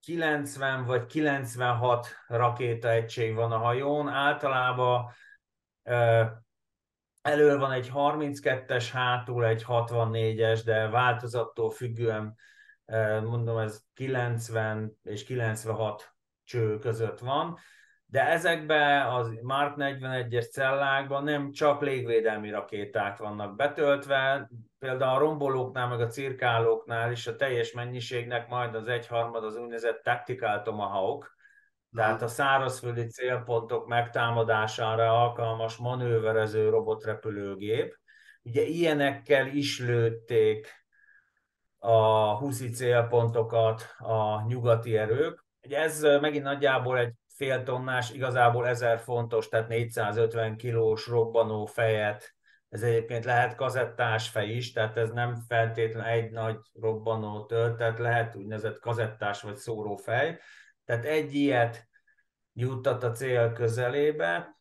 [0.00, 4.08] 90 vagy 96 rakétaegység van a hajón.
[4.08, 5.10] Általában
[7.22, 12.36] elől van egy 32-es, hátul egy 64-es, de változattól függően
[13.22, 17.58] mondom, ez 90 és 96 cső között van
[18.10, 25.88] de ezekben az Mark 41-es cellákban nem csak légvédelmi rakéták vannak betöltve, például a rombolóknál,
[25.88, 31.36] meg a cirkálóknál is a teljes mennyiségnek majd az egyharmad az úgynevezett Tactical Tomahawk,
[31.96, 37.98] tehát a szárazföldi célpontok megtámadására alkalmas manőverező robotrepülőgép.
[38.42, 40.68] Ugye ilyenekkel is lőtték
[41.78, 45.44] a huszi célpontokat a nyugati erők.
[45.62, 52.34] Ugye ez megint nagyjából egy fél tonnás, igazából 1000 fontos, tehát 450 kilós robbanó fejet,
[52.68, 58.34] ez egyébként lehet kazettás fej is, tehát ez nem feltétlenül egy nagy robbanó töltet, lehet
[58.34, 59.58] úgynevezett kazettás vagy
[60.02, 60.38] fej.
[60.84, 61.88] Tehát egy ilyet
[62.52, 64.60] juttat a cél közelébe,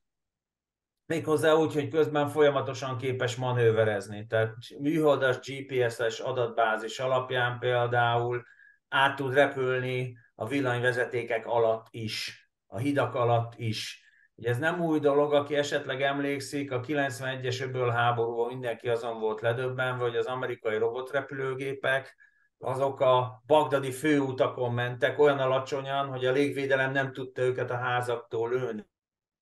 [1.05, 4.25] méghozzá úgy, hogy közben folyamatosan képes manőverezni.
[4.27, 8.43] Tehát műholdas GPS-es adatbázis alapján például
[8.87, 12.38] át tud repülni a villanyvezetékek alatt is
[12.69, 14.03] a hidak alatt is.
[14.35, 19.41] Ugye ez nem új dolog, aki esetleg emlékszik, a 91-es öböl háborúban mindenki azon volt
[19.41, 22.15] ledöbbenve, hogy az amerikai robotrepülőgépek
[22.57, 28.49] azok a bagdadi főutakon mentek olyan alacsonyan, hogy a légvédelem nem tudta őket a házaktól
[28.49, 28.87] lőni.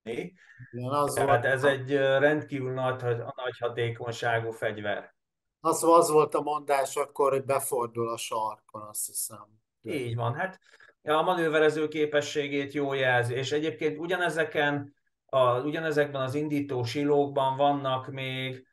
[0.03, 3.01] Igen, az Tehát volt, ez egy rendkívül nagy,
[3.35, 5.15] nagy hatékonyságú fegyver.
[5.59, 9.45] Az, az volt a mondás akkor, hogy befordul a sarkon, azt hiszem.
[9.81, 10.33] Így van.
[10.33, 10.59] Hát
[11.03, 14.95] a manőverező képességét jó jelzi, és egyébként ugyanezeken,
[15.25, 18.67] a, ugyanezekben az indító silókban vannak még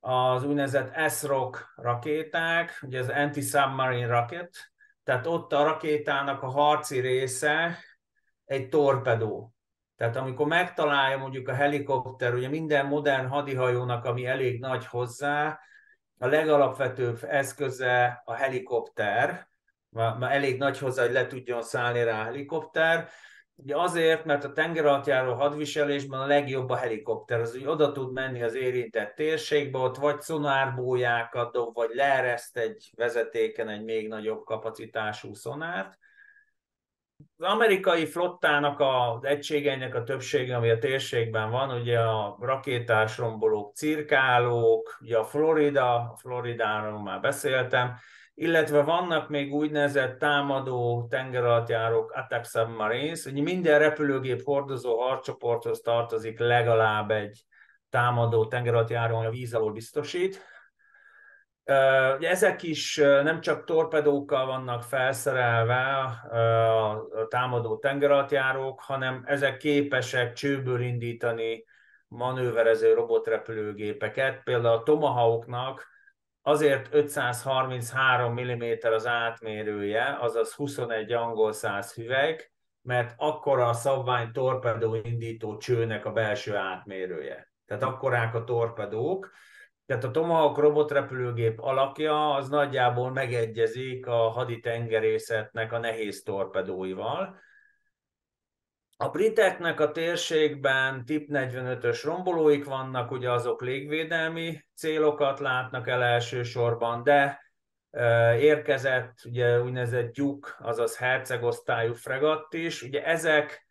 [0.00, 4.72] az úgynevezett S-ROC rakéták, ugye az Anti-Submarine Rocket,
[5.04, 7.78] tehát ott a rakétának a harci része
[8.44, 9.54] egy torpedó.
[9.96, 15.60] Tehát amikor megtalálja mondjuk a helikopter, ugye minden modern hadihajónak, ami elég nagy hozzá,
[16.18, 19.48] a legalapvetőbb eszköze a helikopter,
[19.90, 23.08] már elég nagy hozzá, hogy le tudjon szállni rá a helikopter,
[23.62, 28.42] Ugye azért, mert a tengeralattjáró hadviselésben a legjobb a helikopter, az úgy oda tud menni
[28.42, 35.34] az érintett térségbe, ott vagy szonárbójákat dob, vagy leereszt egy vezetéken egy még nagyobb kapacitású
[35.34, 35.98] szonárt,
[37.36, 43.74] az amerikai flottának az egységeinek a többsége, ami a térségben van, ugye a rakétás rombolók,
[43.74, 47.96] cirkálók, ugye a Florida, a Floridáról már beszéltem,
[48.40, 57.10] illetve vannak még úgynevezett támadó tengeralattjárók, attack submarines, ugye minden repülőgép hordozó harcsoporthoz tartozik legalább
[57.10, 57.44] egy
[57.90, 60.44] támadó tengeralattjáró, ami a víz alól biztosít,
[62.20, 71.64] ezek is nem csak torpedókkal vannak felszerelve a támadó tengeralattjárók, hanem ezek képesek csőből indítani
[72.08, 74.42] manőverező robotrepülőgépeket.
[74.42, 75.89] Például a Tomahawknak
[76.50, 78.62] azért 533 mm
[78.94, 86.12] az átmérője, azaz 21 angol 100 hüvelyk, mert akkora a szabvány torpedó indító csőnek a
[86.12, 87.52] belső átmérője.
[87.66, 89.30] Tehát akkorák a torpedók,
[89.86, 97.38] tehát a Tomahawk robotrepülőgép alakja az nagyjából megegyezik a haditengerészetnek a nehéz torpedóival.
[99.02, 107.02] A briteknek a térségben tip 45-ös rombolóik vannak, ugye azok légvédelmi célokat látnak el elsősorban,
[107.02, 107.40] de
[108.38, 112.82] érkezett ugye úgynevezett gyuk, azaz hercegosztályú fregatt is.
[112.82, 113.66] Ugye ezek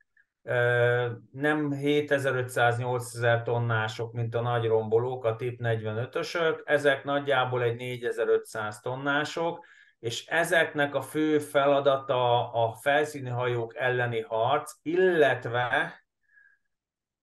[1.32, 9.66] nem 7500-8000 tonnások, mint a nagy rombolók, a TIP 45-ösök, ezek nagyjából egy 4500 tonnások,
[10.00, 15.94] és ezeknek a fő feladata a felszíni hajók elleni harc, illetve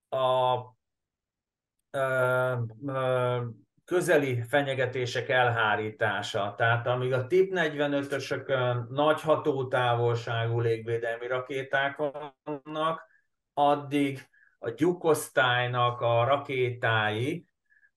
[0.09, 0.59] a
[1.91, 2.55] ö,
[2.87, 3.45] ö,
[3.85, 6.55] közeli fenyegetések elhárítása.
[6.57, 13.07] Tehát amíg a TIP 45-ösökön nagy hatótávolságú légvédelmi rakéták vannak,
[13.55, 17.47] addig a gyukosztálynak a rakétái,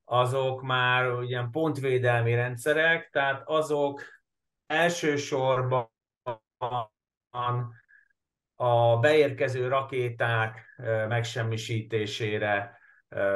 [0.05, 4.01] azok már ugye pontvédelmi rendszerek, tehát azok
[4.69, 5.91] elsősorban
[8.55, 10.75] a beérkező rakéták
[11.07, 12.79] megsemmisítésére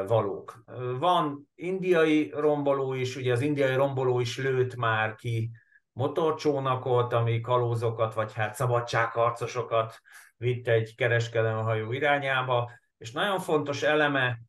[0.08, 0.64] valók.
[1.00, 5.52] Van indiai romboló is, ugye az indiai romboló is lőtt már ki
[5.92, 10.00] motorcsónakot, ami kalózokat, vagy hát szabadságharcosokat
[10.38, 14.40] vitt egy kereskedelmehajó irányába, és nagyon fontos eleme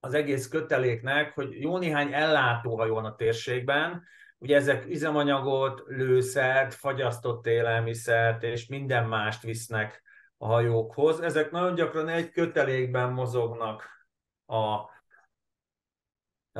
[0.00, 4.02] az egész köteléknek, hogy jó néhány ellátóhajó van a térségben,
[4.44, 10.02] ugye ezek üzemanyagot, lőszert, fagyasztott élelmiszert és minden mást visznek
[10.36, 11.20] a hajókhoz.
[11.20, 13.88] Ezek nagyon gyakran egy kötelékben mozognak
[14.46, 14.54] a,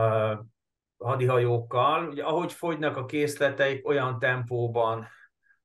[0.00, 0.44] a
[0.98, 2.08] hadihajókkal.
[2.08, 5.06] Ugye, ahogy fogynak a készleteik, olyan tempóban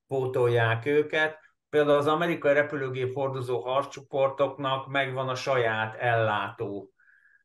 [0.06, 6.92] pótolják őket, például az amerikai repülőgép hordozó harccsoportoknak megvan a saját ellátó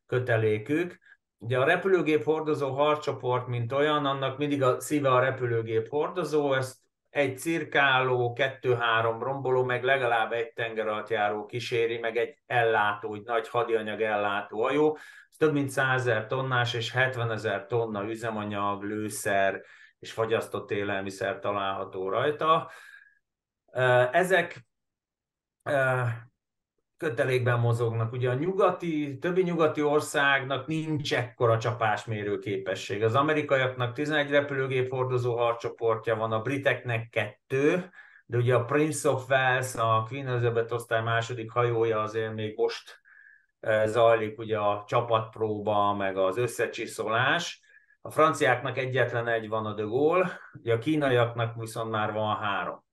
[0.06, 0.98] kötelékük.
[1.38, 6.76] Ugye a repülőgép hordozó harcsoport, mint olyan, annak mindig a szíve a repülőgép hordozó, ezt
[7.10, 14.00] egy cirkáló, kettő-három romboló, meg legalább egy tengeralattjáró kíséri, meg egy ellátó, egy nagy hadianyag
[14.00, 14.98] ellátó hajó.
[15.30, 19.62] Ez több mint 100 ezer tonnás és 70 ezer tonna üzemanyag, lőszer
[19.98, 22.70] és fagyasztott élelmiszer található rajta.
[24.12, 24.66] Ezek
[26.96, 28.12] kötelékben mozognak.
[28.12, 33.02] Ugye a nyugati, többi nyugati országnak nincs ekkora csapásmérő képesség.
[33.02, 37.90] Az amerikaiaknak 11 repülőgép hordozó harcsoportja van, a briteknek kettő,
[38.26, 43.00] de ugye a Prince of Wales, a Queen Elizabeth osztály második hajója azért még most
[43.84, 47.60] zajlik ugye a csapatpróba, meg az összecsiszolás.
[48.00, 52.85] A franciáknak egyetlen egy van a de Gaulle, ugye a kínaiaknak viszont már van három.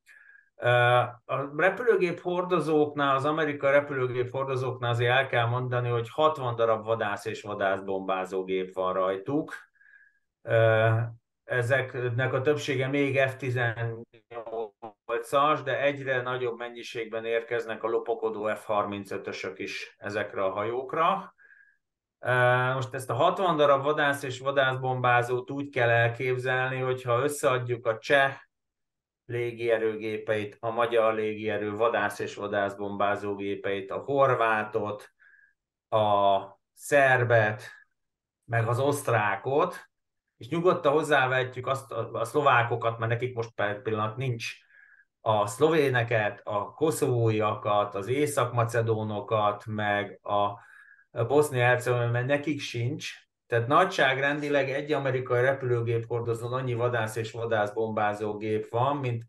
[1.26, 7.26] A repülőgép hordozóknál, az amerikai repülőgép hordozóknál azért el kell mondani, hogy 60 darab vadász
[7.26, 9.53] és vadászbombázógép van rajtuk.
[11.43, 20.43] Ezeknek a többsége még F-18-as, de egyre nagyobb mennyiségben érkeznek a lopokodó F-35-ösök is ezekre
[20.43, 21.34] a hajókra.
[22.74, 28.36] Most ezt a 60 darab vadász és vadászbombázót úgy kell elképzelni, hogyha összeadjuk a cseh
[29.26, 35.10] légierőgépeit, a magyar légierő vadász és vadászbombázógépeit, a horvátot,
[35.90, 36.40] a
[36.74, 37.64] szerbet,
[38.46, 39.90] meg az osztrákot,
[40.38, 44.46] és nyugodtan hozzávetjük azt a, szlovákokat, mert nekik most per pillanat nincs
[45.22, 50.60] a szlovéneket, a koszovóiakat, az észak-macedónokat, meg a
[51.24, 53.12] bosznia mert nekik sincs,
[53.54, 59.24] tehát nagyságrendileg egy amerikai repülőgép hordozón annyi vadász és vadászbombázó gép van, mint,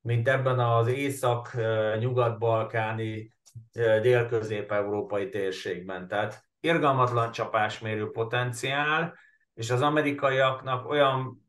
[0.00, 3.34] mint ebben az észak-nyugat-balkáni
[3.72, 6.08] dél-közép-európai térségben.
[6.08, 9.14] Tehát irgalmatlan csapásmérő potenciál,
[9.54, 11.46] és az amerikaiaknak olyan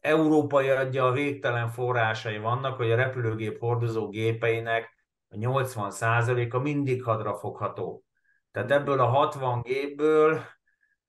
[0.00, 4.96] európai adja a végtelen forrásai vannak, hogy a repülőgép hordozó gépeinek
[5.28, 8.04] a 80%-a mindig hadrafogható.
[8.52, 10.40] Tehát ebből a 60 gépből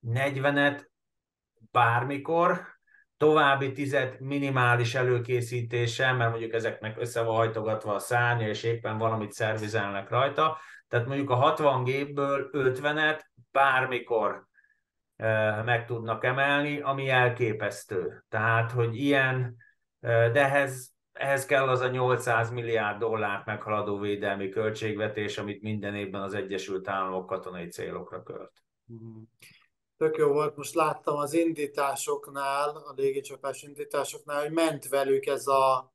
[0.06, 0.90] 40-et
[1.70, 2.66] bármikor,
[3.16, 9.32] további tizet minimális előkészítéssel, mert mondjuk ezeknek össze van hajtogatva a szárnya, és éppen valamit
[9.32, 10.58] szervizelnek rajta.
[10.88, 14.46] Tehát mondjuk a 60 gépből 50-et bármikor
[15.64, 18.24] meg tudnak emelni, ami elképesztő.
[18.28, 19.56] Tehát, hogy ilyen,
[20.00, 26.22] de ehhez, ehhez kell az a 800 milliárd dollárt meghaladó védelmi költségvetés, amit minden évben
[26.22, 28.52] az Egyesült Államok katonai célokra költ.
[30.02, 35.92] Tök jó volt, most láttam az indításoknál, a légicsapás indításoknál, hogy ment velük ez a,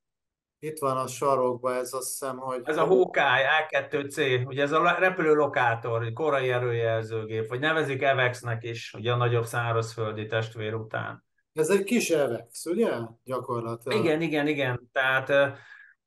[0.59, 2.61] itt van a sarokban, ez azt hiszem, hogy...
[2.63, 9.11] Ez a Hawkeye A2C, ugye ez a repülőlokátor, korai erőjelzőgép, vagy nevezik EVEX-nek is, ugye
[9.11, 11.25] a nagyobb szárazföldi testvér után.
[11.53, 12.91] Ez egy kis EVEX, ugye?
[13.23, 13.99] Gyakorlatilag.
[13.99, 14.89] Igen, igen, igen.
[14.91, 15.57] Tehát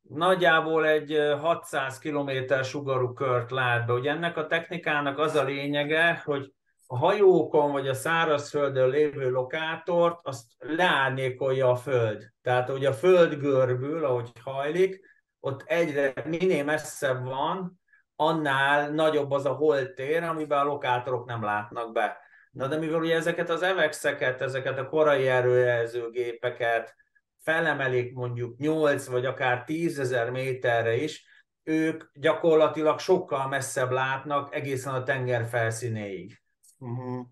[0.03, 2.31] nagyjából egy 600 km
[2.63, 3.93] sugarú kört lát be.
[3.93, 6.53] Ugye ennek a technikának az a lényege, hogy
[6.93, 12.33] a hajókon vagy a szárazföldön lévő lokátort, azt leárnyékolja a föld.
[12.43, 15.01] Tehát, hogy a föld görbül, ahogy hajlik,
[15.41, 17.81] ott egyre minél messzebb van,
[18.17, 22.19] annál nagyobb az a holtér, amiben a lokátorok nem látnak be.
[22.51, 26.95] Na de mivel ugye ezeket az evexeket, ezeket a korai erőjelzőgépeket
[27.39, 31.25] felemelik mondjuk 8 vagy akár 10 ezer méterre is,
[31.63, 36.40] ők gyakorlatilag sokkal messzebb látnak egészen a tenger felszínéig.
[36.81, 37.27] Uh-huh.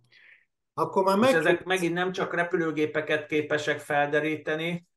[0.74, 1.30] Akkor már meg...
[1.30, 4.88] És ezek megint nem csak repülőgépeket képesek felderíteni,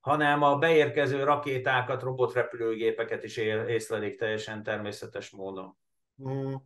[0.00, 5.76] hanem a beérkező rakétákat, robotrepülőgépeket is észlelik teljesen természetes módon.
[6.16, 6.60] Uh-huh.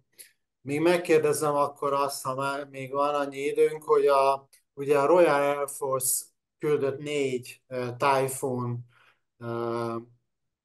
[0.60, 5.58] Még megkérdezem akkor azt, ha már még van annyi időnk, hogy a, ugye a Royal
[5.58, 6.24] Air Force
[6.58, 8.78] küldött négy uh, Typhoon
[9.38, 9.94] uh,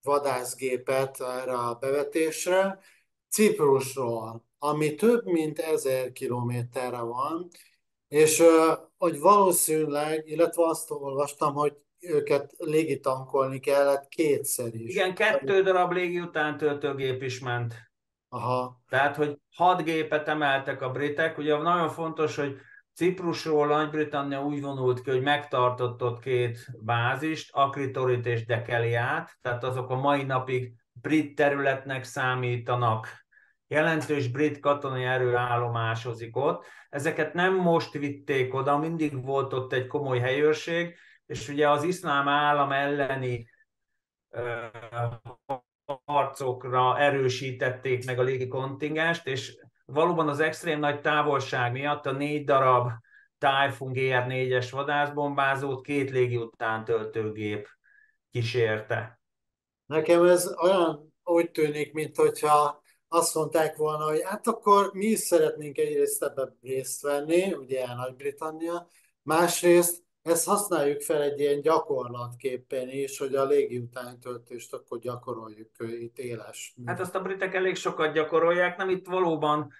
[0.01, 2.79] vadászgépet erre a bevetésre,
[3.29, 7.47] Ciprusról ami több mint ezer kilométerre van,
[8.07, 8.43] és
[8.97, 14.95] hogy valószínűleg, illetve azt olvastam, hogy őket légitankolni kellett kétszer is.
[14.95, 17.75] Igen, kettő darab légi után töltőgép is ment.
[18.29, 18.81] Aha.
[18.89, 21.37] Tehát, hogy hat gépet emeltek a britek.
[21.37, 22.57] Ugye nagyon fontos, hogy
[22.93, 29.89] Ciprusról Nagy-Britannia úgy vonult ki, hogy megtartott ott két bázist, Akritorit és Dekeliát, tehát azok
[29.89, 33.07] a mai napig brit területnek számítanak
[33.69, 36.65] jelentős brit katonai erő állomásozik ott.
[36.89, 42.27] Ezeket nem most vitték oda, mindig volt ott egy komoly helyőrség, és ugye az iszlám
[42.27, 43.49] állam elleni
[46.05, 52.43] harcokra erősítették meg a légi kontingenst, és valóban az extrém nagy távolság miatt a négy
[52.43, 52.91] darab
[53.37, 57.67] Typhoon GR4-es vadászbombázót két légi után töltőgép
[58.31, 59.19] kísérte.
[59.85, 62.78] Nekem ez olyan úgy tűnik, mint hogyha
[63.09, 68.87] azt mondták volna, hogy hát akkor mi is szeretnénk egyrészt ebben részt venni, ugye Nagy-Britannia,
[69.21, 76.17] másrészt ezt használjuk fel egy ilyen gyakorlatképpen is, hogy a légi utánytöltést akkor gyakoroljuk itt
[76.17, 76.75] éles.
[76.85, 79.71] Hát azt a britek elég sokat gyakorolják, nem itt valóban,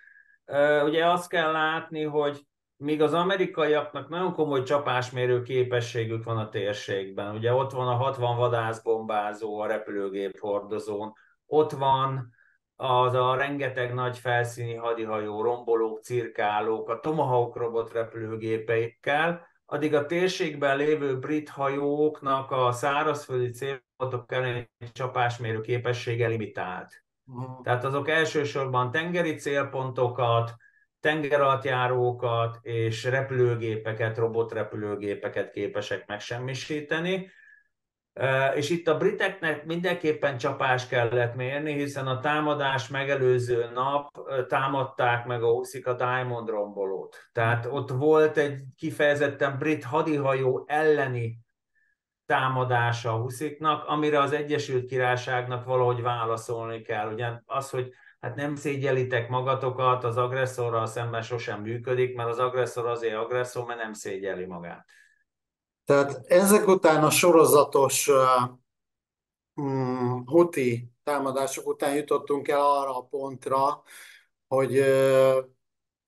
[0.86, 2.45] ugye azt kell látni, hogy
[2.77, 8.38] míg az amerikaiaknak nagyon komoly csapásmérő képességük van a térségben, ugye ott van a 60
[8.38, 11.13] vadászbombázó a repülőgép hordozón,
[11.45, 12.38] ott van
[12.82, 20.77] az a rengeteg nagy felszíni hadihajó, rombolók, cirkálók, a Tomahawk robot repülőgépeikkel, addig a térségben
[20.77, 27.03] lévő brit hajóknak a szárazföldi célpontok elleni csapásmérő képessége limitált.
[27.25, 27.63] Uh-huh.
[27.63, 30.55] Tehát azok elsősorban tengeri célpontokat,
[30.99, 37.32] tengeralattjárókat és repülőgépeket, robotrepülőgépeket képesek megsemmisíteni,
[38.55, 44.09] és itt a briteknek mindenképpen csapás kellett mérni, hiszen a támadás megelőző nap
[44.47, 47.30] támadták meg a Huszik a Diamond rombolót.
[47.32, 51.39] Tehát ott volt egy kifejezetten brit hadihajó elleni
[52.26, 57.11] támadása a Husziknak, amire az Egyesült Királyságnak valahogy válaszolni kell.
[57.13, 62.86] Ugye az, hogy hát nem szégyelitek magatokat, az agresszorral szemben sosem működik, mert az agresszor
[62.86, 64.86] azért agresszor, mert nem szégyeli magát.
[65.89, 68.49] Tehát ezek után a sorozatos uh,
[70.25, 73.83] huti támadások után jutottunk el arra a pontra,
[74.47, 75.45] hogy uh,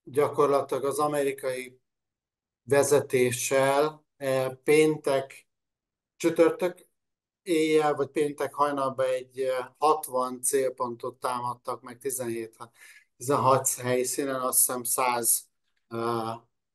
[0.02, 1.80] gyakorlatilag az amerikai
[2.62, 5.48] vezetéssel uh, péntek,
[6.16, 6.86] csütörtök,
[7.42, 9.46] éjjel vagy péntek hajnalban egy
[9.78, 12.56] 60 célpontot támadtak meg 17
[13.16, 15.50] 16 helyszínen, azt hiszem 100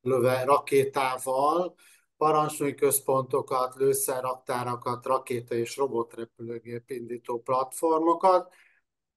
[0.00, 1.74] löve rakétával,
[2.18, 8.54] parancsnói központokat, lőszerraktárakat, rakéta és robotrepülőgép indító platformokat.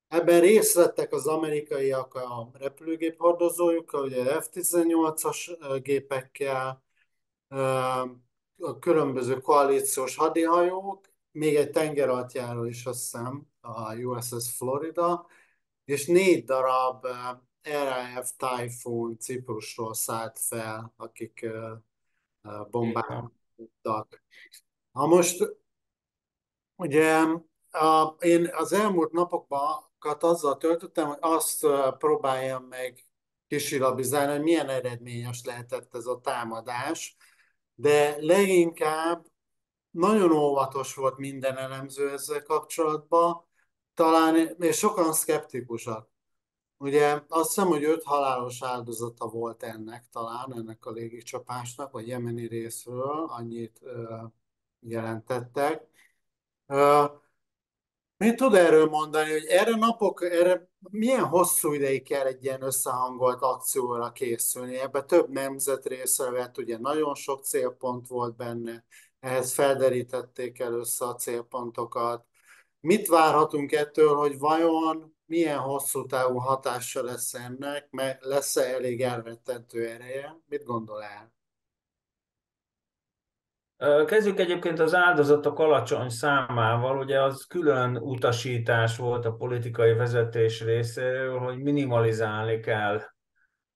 [0.07, 6.83] Ebben részt vettek az amerikaiak a repülőgép hordozójukkal, ugye F-18-as gépekkel,
[8.57, 15.25] a különböző koalíciós hadihajók, még egy tengeralattjáró is, azt hiszem, a USS Florida,
[15.85, 17.05] és négy darab
[17.61, 21.45] RAF Typhoon Ciprusról szállt fel, akik
[22.71, 24.23] bombáztak.
[24.91, 25.55] Na most,
[26.75, 27.25] ugye
[27.71, 29.89] a, én az elmúlt napokban
[30.19, 31.67] azzal töltöttem, hogy azt
[31.97, 33.05] próbáljam meg
[33.47, 37.15] kisilabizálni, hogy milyen eredményes lehetett ez a támadás,
[37.75, 39.25] de leginkább
[39.89, 43.45] nagyon óvatos volt minden elemző ezzel kapcsolatban,
[43.93, 46.10] talán, és sokan szkeptikusak.
[46.81, 52.47] Ugye azt hiszem, hogy öt halálos áldozata volt ennek talán, ennek a légicsapásnak, vagy jemeni
[52.47, 54.23] részről, annyit ö,
[54.79, 55.87] jelentettek.
[58.17, 63.41] Mit tud erről mondani, hogy erre napok, erre milyen hosszú ideig kell egy ilyen összehangolt
[63.41, 64.77] akcióra készülni?
[64.77, 68.85] Ebbe több nemzet része vett, ugye nagyon sok célpont volt benne,
[69.19, 72.25] ehhez felderítették először a célpontokat.
[72.81, 79.87] Mit várhatunk ettől, hogy vajon milyen hosszú távú hatása lesz ennek, mert lesz-e elég elrettentő
[79.87, 80.37] ereje?
[80.45, 81.33] Mit gondol el?
[84.05, 91.39] Kezdjük egyébként az áldozatok alacsony számával, ugye az külön utasítás volt a politikai vezetés részéről,
[91.39, 93.01] hogy minimalizálni kell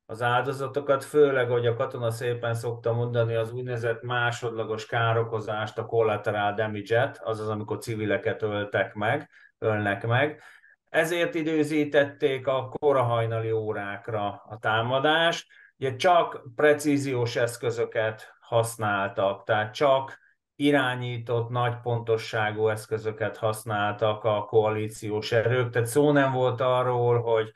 [0.06, 6.54] az áldozatokat, főleg, hogy a katona szépen szokta mondani, az úgynevezett másodlagos károkozást, a collateral
[6.54, 10.42] damage-et, azaz amikor civileket öltek meg, ölnek meg.
[10.90, 15.48] Ezért időzítették a korahajnali órákra a támadást,
[15.78, 20.20] ugye csak precíziós eszközöket használtak, tehát csak
[20.56, 27.54] irányított, nagy pontosságú eszközöket használtak a koalíciós erők, tehát szó nem volt arról, hogy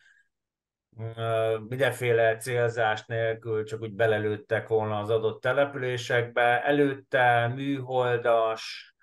[1.68, 6.64] mindenféle célzás nélkül csak úgy belelőttek volna az adott településekbe.
[6.64, 8.96] Előtte műholdas,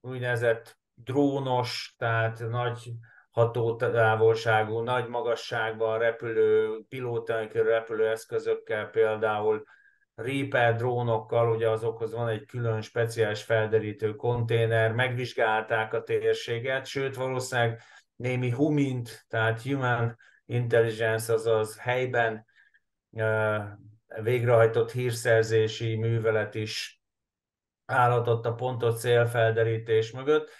[0.00, 2.92] úgynevezett drónos, tehát nagy
[3.30, 9.64] hatótávolságú, nagy magasságban repülő, pilóta repülő eszközökkel, például
[10.14, 17.80] Reaper drónokkal, ugye azokhoz van egy külön speciális felderítő konténer, megvizsgálták a térséget, sőt valószínűleg
[18.18, 20.16] némi humint, tehát human
[20.46, 22.46] intelligence, azaz helyben
[24.22, 27.02] végrehajtott hírszerzési művelet is
[27.86, 30.50] állhatott a pontot célfelderítés mögött.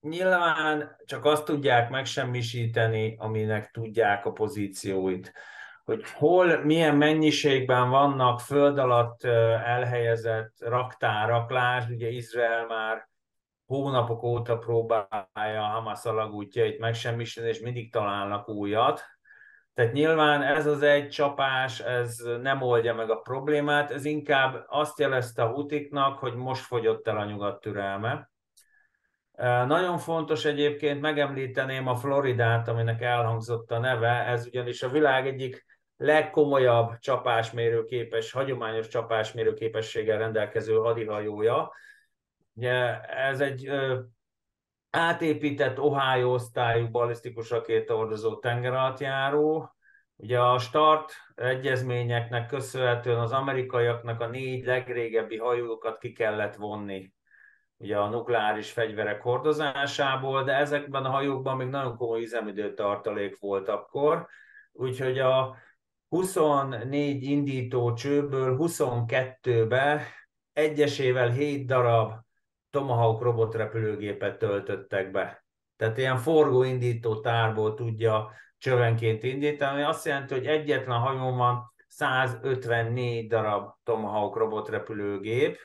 [0.00, 5.32] Nyilván csak azt tudják megsemmisíteni, aminek tudják a pozícióit.
[5.84, 13.08] Hogy hol, milyen mennyiségben vannak föld alatt elhelyezett raktárak, lásd, ugye Izrael már
[13.74, 19.02] hónapok óta próbálja a Hamas alagútjait megsemmisíteni, és mindig találnak újat.
[19.74, 24.98] Tehát nyilván ez az egy csapás, ez nem oldja meg a problémát, ez inkább azt
[24.98, 28.30] jelezte a hutiknak, hogy most fogyott el a nyugat türelme.
[29.66, 35.64] Nagyon fontos egyébként, megemlíteném a Floridát, aminek elhangzott a neve, ez ugyanis a világ egyik
[35.96, 41.72] legkomolyabb csapásmérőképes, hagyományos csapásmérőképességgel rendelkező hadihajója,
[42.54, 44.00] Ugye ez egy ö,
[44.90, 49.74] átépített Ohio osztályú balisztikus rakétaordozó tengeralattjáró.
[50.16, 57.14] Ugye a start egyezményeknek köszönhetően az amerikaiaknak a négy legrégebbi hajókat ki kellett vonni
[57.76, 63.68] ugye a nukleáris fegyverek hordozásából, de ezekben a hajókban még nagyon komoly üzemidő tartalék volt
[63.68, 64.26] akkor,
[64.72, 65.56] úgyhogy a
[66.08, 70.06] 24 indító csőből 22-be
[70.52, 72.12] egyesével 7 darab
[72.74, 75.44] Tomahawk robotrepülőgépet töltöttek be.
[75.76, 79.82] Tehát ilyen forgóindító tárból tudja csövenként indítani.
[79.82, 85.58] Azt jelenti, hogy egyetlen hajón van 154 darab Tomahawk robotrepülőgép.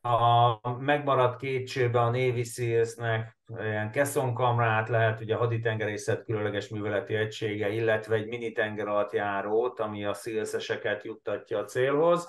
[0.00, 7.14] A megmaradt két csőbe a Navy Seals-nek ilyen keszonkamrát lehet, ugye a haditengerészet különleges műveleti
[7.14, 12.28] egysége, illetve egy mini tenger alatt járót, ami a szélszeseket juttatja a célhoz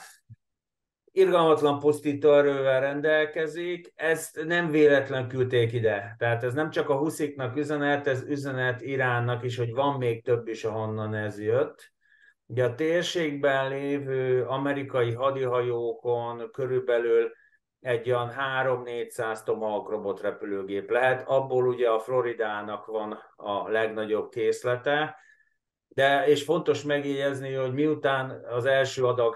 [1.16, 6.16] irgalmatlan pusztító erővel rendelkezik, ezt nem véletlen küldték ide.
[6.18, 10.48] Tehát ez nem csak a husziknak üzenet, ez üzenet Iránnak is, hogy van még több
[10.48, 11.92] is, ahonnan ez jött.
[12.46, 17.32] Ugye a térségben lévő amerikai hadihajókon körülbelül
[17.80, 18.32] egy olyan
[18.64, 21.28] 3-400 Tomahawk robot repülőgép lehet.
[21.28, 25.16] Abból ugye a Floridának van a legnagyobb készlete,
[25.94, 29.36] de és fontos megjegyezni, hogy miután az első adag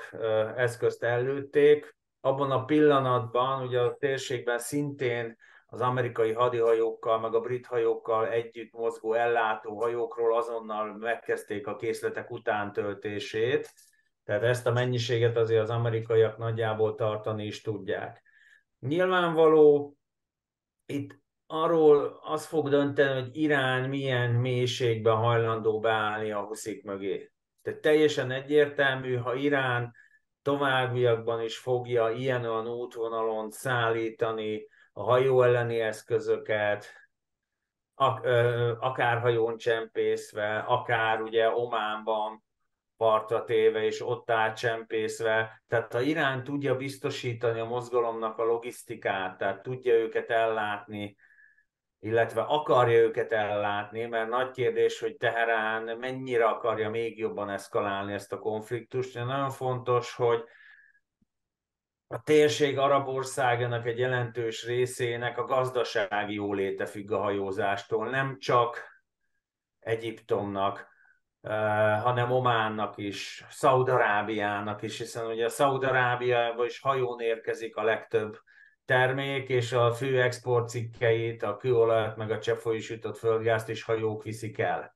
[0.55, 5.37] eszközt előtték, abban a pillanatban, ugye a térségben szintén
[5.67, 12.31] az amerikai hadihajókkal, meg a brit hajókkal együtt mozgó ellátó hajókról azonnal megkezdték a készletek
[12.31, 13.73] utántöltését,
[14.23, 18.23] tehát ezt a mennyiséget azért az amerikaiak nagyjából tartani is tudják.
[18.79, 19.97] Nyilvánvaló,
[20.85, 27.31] itt arról az fog dönteni, hogy Irán milyen mélységben hajlandó beállni a huszik mögé.
[27.61, 29.95] Tehát teljesen egyértelmű, ha Irán
[30.41, 36.85] továbbiakban is fogja ilyen-olyan útvonalon szállítani a hajó elleni eszközöket,
[38.79, 42.43] akár hajón csempészve, akár ugye Ománban
[42.97, 45.63] partra téve és ott átcsempészve.
[45.67, 51.15] Tehát ha Irán tudja biztosítani a mozgalomnak a logisztikát, tehát tudja őket ellátni,
[51.99, 58.33] illetve akarja őket ellátni, mert nagy kérdés, hogy Teherán mennyire akarja még jobban eszkalálni ezt
[58.33, 59.13] a konfliktust.
[59.13, 60.43] De nagyon fontos, hogy
[62.07, 68.95] a térség arab országának egy jelentős részének a gazdasági jóléte függ a hajózástól, nem csak
[69.79, 70.87] Egyiptomnak,
[72.01, 78.37] hanem Ománnak is, Szaudarábiának is, hiszen ugye a Szaudarábiában is hajón érkezik a legtöbb
[78.87, 84.95] termék, és a fő exportcikkeit, a kőolajat, meg a cseppfolyósított földgázt is hajók viszik el.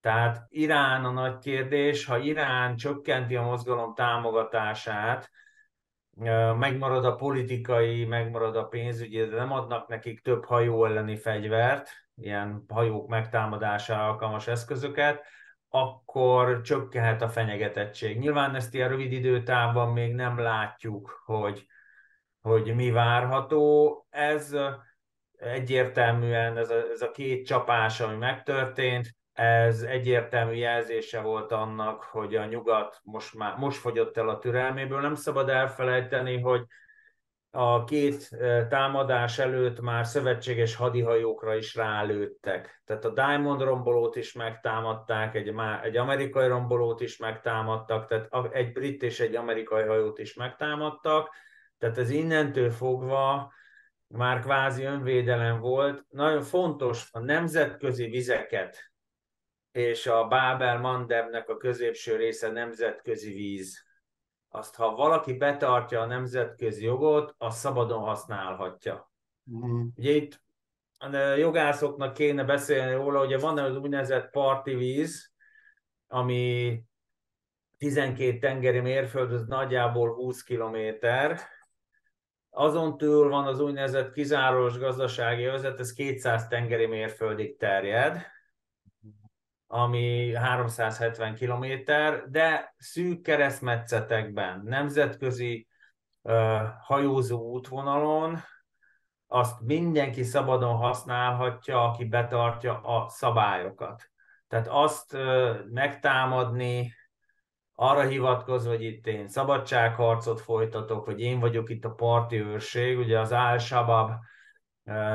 [0.00, 5.30] Tehát Irán a nagy kérdés, ha Irán csökkenti a mozgalom támogatását,
[6.58, 12.64] megmarad a politikai, megmarad a pénzügyi, de nem adnak nekik több hajó elleni fegyvert, ilyen
[12.68, 15.24] hajók megtámadására alkalmas eszközöket,
[15.68, 18.18] akkor csökkenhet a fenyegetettség.
[18.18, 21.66] Nyilván ezt ilyen rövid időtávban még nem látjuk, hogy,
[22.46, 24.06] hogy mi várható.
[24.10, 24.56] Ez
[25.38, 32.34] egyértelműen, ez a, ez a két csapás, ami megtörtént, ez egyértelmű jelzése volt annak, hogy
[32.34, 35.00] a nyugat most, már, most fogyott el a türelméből.
[35.00, 36.64] Nem szabad elfelejteni, hogy
[37.50, 38.28] a két
[38.68, 42.82] támadás előtt már szövetséges hadihajókra is rálőttek.
[42.84, 49.02] Tehát a Diamond rombolót is megtámadták, egy, egy amerikai rombolót is megtámadtak, tehát egy brit
[49.02, 51.44] és egy amerikai hajót is megtámadtak.
[51.78, 53.52] Tehát ez innentől fogva
[54.06, 56.04] már kvázi önvédelem volt.
[56.08, 58.92] Nagyon fontos a nemzetközi vizeket
[59.72, 63.86] és a Bábel Mandebnek a középső része nemzetközi víz
[64.56, 69.12] azt ha valaki betartja a nemzetközi jogot, az szabadon használhatja.
[69.50, 69.86] Mm.
[69.96, 70.42] Ugye itt
[70.98, 75.32] a jogászoknak kéne beszélni róla, hogy van az úgynevezett parti víz,
[76.06, 76.80] ami
[77.78, 81.40] 12 tengeri mérföld, az nagyjából 20 kilométer.
[82.58, 88.34] Azon túl van az úgynevezett kizárólagos gazdasági övezet, ez 200 tengeri mérföldig terjed
[89.66, 95.68] ami 370 kilométer, de szűk keresztmetszetekben, nemzetközi
[96.22, 98.38] uh, hajózó útvonalon
[99.26, 104.10] azt mindenki szabadon használhatja, aki betartja a szabályokat.
[104.48, 106.94] Tehát azt uh, megtámadni,
[107.78, 113.18] arra hivatkozva, hogy itt én szabadságharcot folytatok, hogy én vagyok itt a parti őrség, ugye
[113.20, 114.10] az Al-Shabaab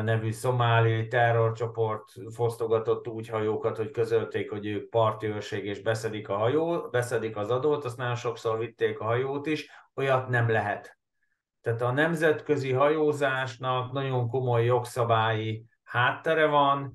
[0.03, 6.37] nevű szomáliai terrorcsoport fosztogatott úgy hajókat, hogy közölték, hogy ők parti őrség és beszedik a
[6.37, 10.97] hajó, beszedik az adót, azt nagyon sokszor vitték a hajót is, olyat nem lehet.
[11.61, 16.93] Tehát a nemzetközi hajózásnak nagyon komoly jogszabályi háttere van,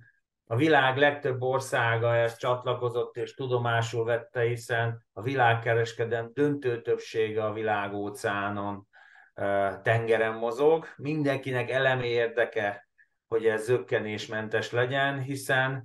[0.48, 7.52] a világ legtöbb országa ezt csatlakozott és tudomásul vette, hiszen a világkereskedelem döntő többsége a
[7.52, 8.88] világóceánon
[9.82, 10.86] tengeren mozog.
[10.96, 12.88] Mindenkinek elemi érdeke,
[13.28, 15.84] hogy ez zöggenésmentes legyen, hiszen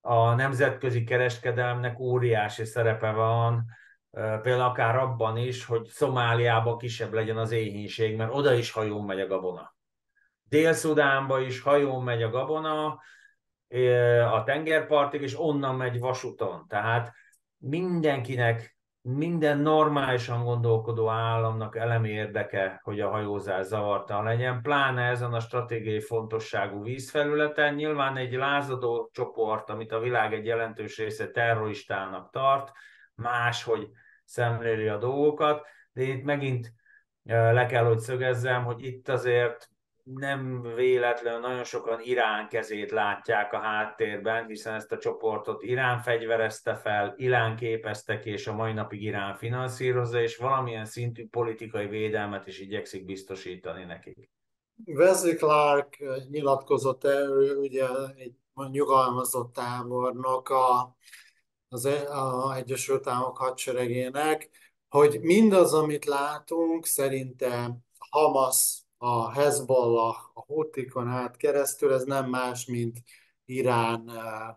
[0.00, 3.64] a nemzetközi kereskedelemnek óriási szerepe van,
[4.10, 9.20] például akár abban is, hogy Szomáliában kisebb legyen az éhínség, mert oda is hajón megy
[9.20, 9.76] a gabona.
[10.42, 13.00] Dél-Szudánba is hajón megy a gabona,
[14.32, 16.66] a tengerpartig, és onnan megy vasúton.
[16.68, 17.12] Tehát
[17.56, 25.40] mindenkinek minden normálisan gondolkodó államnak elemi érdeke, hogy a hajózás zavartalan legyen, pláne ezen a
[25.40, 27.74] stratégiai fontosságú vízfelületen.
[27.74, 32.72] Nyilván egy lázadó csoport, amit a világ egy jelentős része terroristának tart,
[33.14, 33.88] máshogy
[34.24, 36.72] szemléli a dolgokat, de itt megint
[37.22, 39.68] le kell, hogy szögezzem, hogy itt azért
[40.14, 46.76] nem véletlenül nagyon sokan Irán kezét látják a háttérben, hiszen ezt a csoportot Irán fegyverezte
[46.76, 52.46] fel, Irán képezte ki, és a mai napig Irán finanszírozza, és valamilyen szintű politikai védelmet
[52.46, 54.30] is igyekszik biztosítani nekik.
[54.84, 55.98] Wesley Clark
[56.30, 57.86] nyilatkozott erről, ugye
[58.16, 58.34] egy
[58.70, 60.96] nyugalmazott tábornok a,
[61.68, 64.50] az e- a Egyesült Államok hadseregének,
[64.88, 67.78] hogy mindaz, amit látunk, szerinte
[68.10, 72.98] Hamas a Hezbollah, a Houthikon át keresztül, ez nem más, mint
[73.44, 74.48] Irán eh,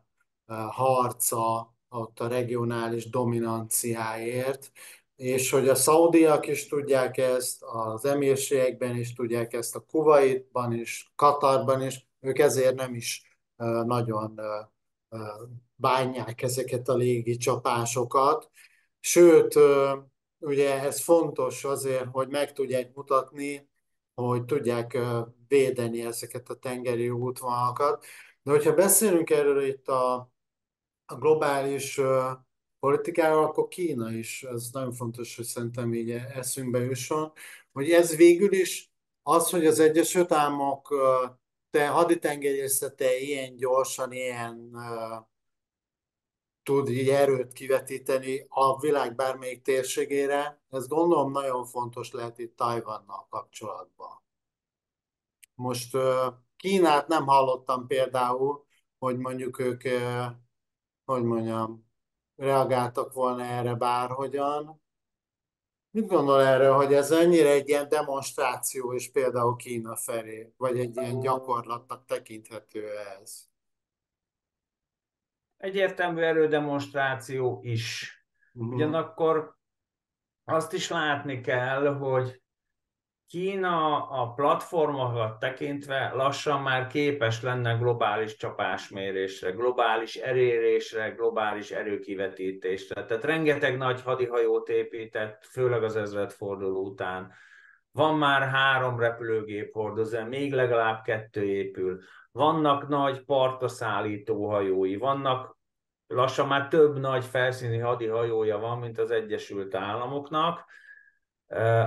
[0.45, 4.71] eh, harca ott a regionális dominanciáért,
[5.15, 11.11] és hogy a szaudiak is tudják ezt, az emírségekben is tudják ezt, a Kuwaitban is,
[11.15, 14.39] Katarban is, ők ezért nem is eh, nagyon
[15.75, 18.49] bánják ezeket a légi csapásokat.
[18.99, 19.59] Sőt,
[20.39, 23.70] ugye ez fontos azért, hogy meg tudják mutatni,
[24.13, 24.97] hogy tudják
[25.47, 28.05] védeni ezeket a tengeri útvonalakat.
[28.43, 30.13] De hogyha beszélünk erről itt a,
[31.05, 31.99] a globális
[32.79, 37.31] politikáról, akkor Kína is, ez nagyon fontos, hogy szerintem így eszünkbe jusson,
[37.71, 38.91] hogy ez végül is
[39.23, 40.93] az, hogy az Egyesült Államok
[41.69, 44.71] te haditengerészete ilyen gyorsan, ilyen
[46.63, 50.61] tud így erőt kivetíteni a világ bármelyik térségére.
[50.69, 54.23] Ez gondolom nagyon fontos lehet itt Tajvannal kapcsolatban.
[55.55, 55.97] Most
[56.55, 58.65] Kínát nem hallottam például,
[58.99, 59.81] hogy mondjuk ők,
[61.05, 61.89] hogy mondjam,
[62.35, 64.81] reagáltak volna erre bárhogyan.
[65.91, 70.95] Mit gondol erre, hogy ez ennyire egy ilyen demonstráció is például Kína felé, vagy egy
[70.95, 73.50] ilyen gyakorlatnak tekinthető ez?
[75.61, 78.15] Egyértelmű erődemonstráció is.
[78.53, 78.73] Uh-huh.
[78.73, 79.55] Ugyanakkor
[80.43, 82.41] azt is látni kell, hogy
[83.27, 93.05] Kína a platformokat tekintve lassan már képes lenne globális csapásmérésre, globális erérésre, globális erőkivetítésre.
[93.05, 97.33] Tehát rengeteg nagy hadihajót épített, főleg az ezredforduló után.
[97.91, 105.57] Van már három repülőgép hordozó, még legalább kettő épül vannak nagy partaszállító hajói, vannak
[106.07, 110.65] lassan már több nagy felszíni hadihajója van, mint az Egyesült Államoknak.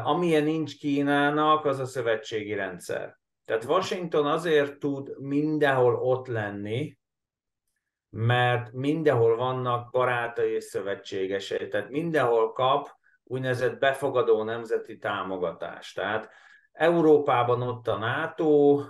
[0.02, 3.18] Amilyen nincs Kínának, az a szövetségi rendszer.
[3.44, 6.98] Tehát Washington azért tud mindenhol ott lenni,
[8.11, 11.68] mert mindenhol vannak barátai és szövetségesei.
[11.68, 12.88] Tehát mindenhol kap
[13.25, 15.95] úgynevezett befogadó nemzeti támogatást.
[15.95, 16.31] Tehát
[16.72, 18.81] Európában ott a NATO,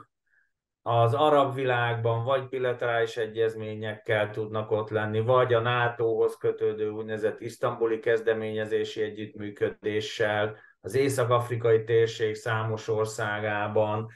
[0.82, 7.99] az arab világban vagy bilaterális egyezményekkel tudnak ott lenni, vagy a NATO-hoz kötődő úgynevezett isztambuli
[7.99, 14.09] kezdeményezési együttműködéssel, az észak-afrikai térség számos országában,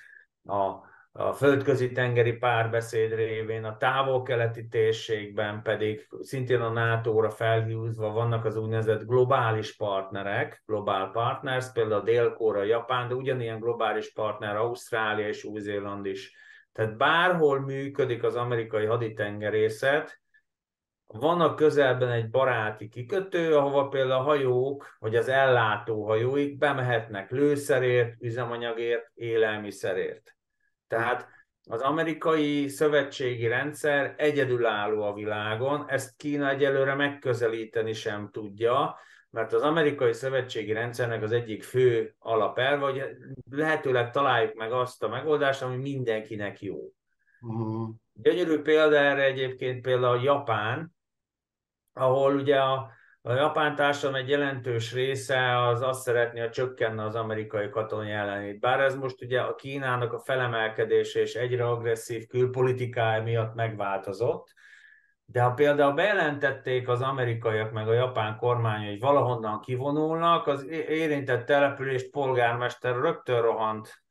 [0.45, 0.88] a,
[1.19, 8.57] a földközi tengeri párbeszéd révén, a távol-keleti térségben pedig szintén a NATO-ra felhúzva vannak az
[8.57, 15.45] úgynevezett globális partnerek, globál partners, például a Dél-Korea, Japán, de ugyanilyen globális partner Ausztrália és
[15.45, 16.37] Új-Zéland is
[16.73, 20.21] tehát bárhol működik az amerikai haditengerészet,
[21.07, 27.31] van a közelben egy baráti kikötő, ahova például a hajók, vagy az ellátó hajóik bemehetnek
[27.31, 30.38] lőszerért, üzemanyagért, élelmiszerért.
[30.89, 31.29] Tehát
[31.71, 38.99] az amerikai szövetségi rendszer egyedülálló a világon, ezt Kína egyelőre megközelíteni sem tudja,
[39.31, 43.03] mert az amerikai szövetségi rendszernek az egyik fő alapelve, hogy
[43.51, 46.93] lehetőleg találjuk meg azt a megoldást, ami mindenkinek jó.
[47.41, 47.89] Uh-huh.
[48.13, 50.97] Gyönyörű példa erre egyébként például Japán,
[51.93, 52.91] ahol ugye a,
[53.29, 58.61] a japán társadalom egy jelentős része az azt szeretné, hogy csökkenne az amerikai katonai ellenét.
[58.61, 64.53] Bár ez most ugye a Kínának a felemelkedése és egyre agresszív külpolitikája miatt megváltozott,
[65.25, 71.47] de ha például bejelentették az amerikaiak meg a japán kormány, hogy valahonnan kivonulnak, az érintett
[71.47, 74.03] települést polgármester rögtön rohant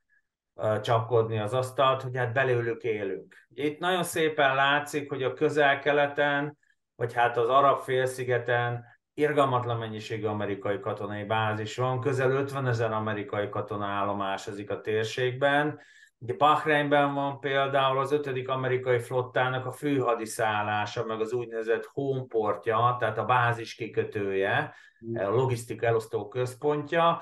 [0.82, 3.36] csapkodni az asztalt, hogy hát belőlük élünk.
[3.54, 6.58] Itt nagyon szépen látszik, hogy a közel-keleten,
[6.96, 13.50] vagy hát az arab félszigeten irgalmatlan mennyiségű amerikai katonai bázis van, közel 50 ezer amerikai
[13.50, 15.80] katona állomásozik a térségben,
[16.20, 23.18] Ugye Bahreinben van például az ötödik amerikai flottának a főhadiszállása, meg az úgynevezett homeportja, tehát
[23.18, 24.74] a bázis kikötője,
[25.14, 27.22] a logisztika elosztó központja.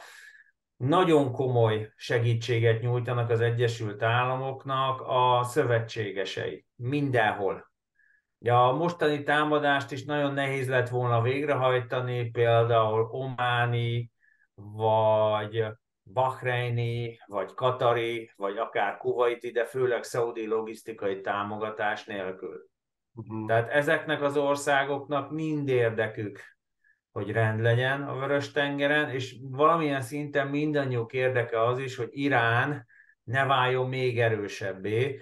[0.78, 7.74] Nagyon komoly segítséget nyújtanak az Egyesült Államoknak a szövetségesei, mindenhol.
[8.46, 14.12] Ja, a mostani támadást is nagyon nehéz lett volna végrehajtani, például Ománi,
[14.56, 15.66] vagy
[16.04, 22.70] Bahreini, vagy Katari, vagy akár Kuwaiti, de főleg szaudi logisztikai támogatás nélkül.
[23.14, 23.48] Uh-huh.
[23.48, 26.40] Tehát ezeknek az országoknak mind érdekük,
[27.12, 32.86] hogy rend legyen a Vörös-tengeren, és valamilyen szinten mindannyiuk érdeke az is, hogy Irán
[33.24, 35.22] ne váljon még erősebbé.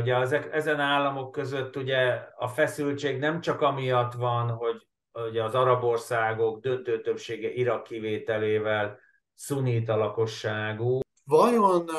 [0.00, 5.54] Ugye az, ezen államok között ugye a feszültség nem csak amiatt van, hogy ugye az
[5.54, 8.98] arab országok döntő többsége Irak kivételével
[9.34, 11.00] szunita lakosságú.
[11.24, 11.90] Vajon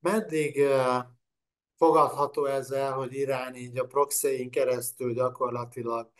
[0.00, 0.66] meddig
[1.76, 6.10] fogadható ezzel, hogy Irán így a proxyin keresztül gyakorlatilag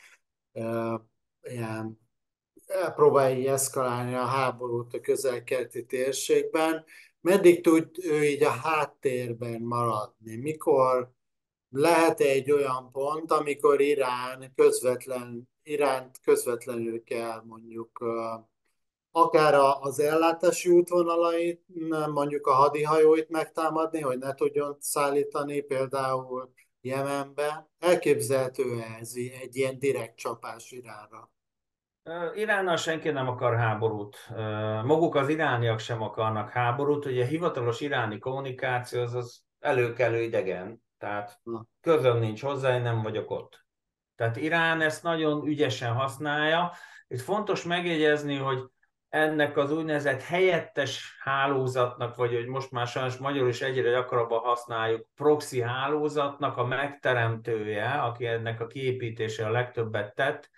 [1.42, 1.98] ilyen
[2.94, 6.84] próbálja eszkalálni a háborút a közel-keleti térségben.
[7.20, 10.36] Meddig tud ő így a háttérben maradni?
[10.36, 11.12] Mikor
[11.70, 18.04] lehet egy olyan pont, amikor Irán közvetlen, Iránt közvetlenül kell mondjuk
[19.12, 21.64] akár az ellátási útvonalait,
[22.12, 27.70] mondjuk a hadihajóit megtámadni, hogy ne tudjon szállítani például Jemenbe.
[27.78, 31.30] Elképzelhető ez egy ilyen direkt csapás Iránra?
[32.34, 34.28] Iránnal senki nem akar háborút.
[34.84, 37.06] Maguk az irániak sem akarnak háborút.
[37.06, 40.82] Ugye a hivatalos iráni kommunikáció az, az előkelő idegen.
[40.98, 41.40] Tehát
[41.80, 43.64] közöm nincs hozzá, én nem vagyok ott.
[44.16, 46.72] Tehát Irán ezt nagyon ügyesen használja.
[47.08, 48.64] Itt fontos megjegyezni, hogy
[49.08, 55.06] ennek az úgynevezett helyettes hálózatnak, vagy hogy most már sajnos magyarul is egyre gyakrabban használjuk,
[55.14, 60.50] proxy hálózatnak a megteremtője, aki ennek a kiépítése a legtöbbet tett,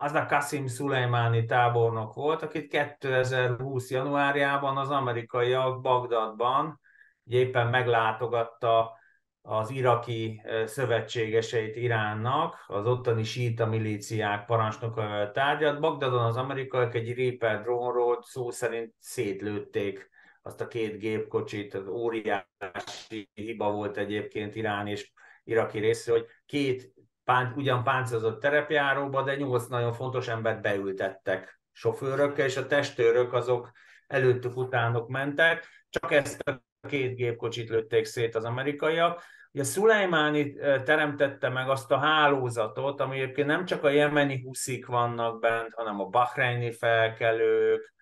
[0.00, 3.90] az a Kasim Szulejmáni tábornok volt, akit 2020.
[3.90, 6.80] januárjában az amerikaiak Bagdadban
[7.24, 8.98] éppen meglátogatta
[9.42, 15.80] az iraki szövetségeseit Iránnak, az ottani síta milíciák parancsnokával tárgyat.
[15.80, 20.10] Bagdadon az amerikaiak egy Reaper drónról szó szerint szétlőtték
[20.42, 25.12] azt a két gépkocsit, az óriási hiba volt egyébként Irán és
[25.44, 26.92] iraki részről, hogy két
[27.28, 33.70] pán, ugyan páncélozott terepjáróba, de nyolc nagyon fontos embert beültettek sofőrökkel, és a testőrök azok
[34.06, 39.22] előttük, utánok mentek, csak ezt a két gépkocsit lőtték szét az amerikaiak.
[39.52, 40.52] Ugye Szulejmáni
[40.84, 46.00] teremtette meg azt a hálózatot, ami egyébként nem csak a jemeni huszik vannak bent, hanem
[46.00, 47.94] a bahreini felkelők,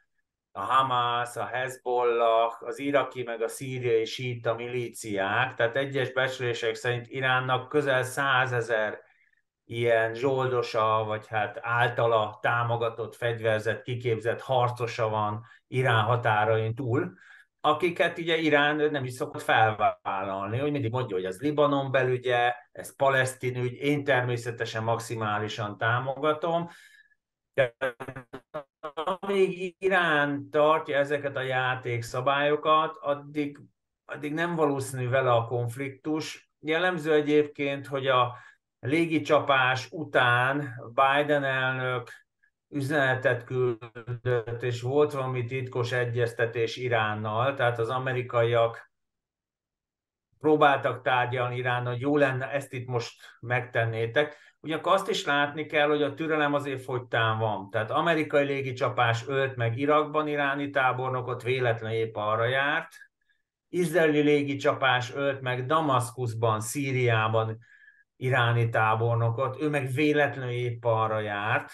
[0.53, 7.07] a Hamas, a Hezbollah, az iraki meg a szíriai síta milíciák, tehát egyes becslések szerint
[7.09, 9.05] Iránnak közel százezer
[9.67, 17.15] ilyen zsoldosa, vagy hát általa támogatott, fegyverzett, kiképzett harcosa van Irán határain túl,
[17.61, 22.97] akiket ugye Irán nem is szokott felvállalni, hogy mindig mondja, hogy ez Libanon belügye, ez
[22.97, 26.69] palesztin ügy, én természetesen maximálisan támogatom,
[27.55, 27.75] de
[29.05, 33.61] amíg Irán tartja ezeket a játékszabályokat, addig,
[34.05, 36.51] addig nem valószínű vele a konfliktus.
[36.61, 38.37] Jellemző egyébként, hogy a
[38.87, 42.11] légicsapás után Biden elnök
[42.69, 48.91] üzenetet küldött, és volt valami titkos egyeztetés Iránnal, tehát az amerikaiak
[50.39, 54.37] próbáltak tárgyalni Iránnal, hogy jó lenne, ezt itt most megtennétek.
[54.61, 57.71] Ugyanakkor azt is látni kell, hogy a türelem azért fogytán van.
[57.71, 62.89] Tehát amerikai légicsapás ölt meg Irakban iráni tábornokot, véletlen épp arra járt.
[63.69, 67.59] Izraeli légicsapás ölt meg Damaszkuszban, Szíriában
[68.17, 71.73] iráni tábornokot, ő meg véletlenül épp arra járt,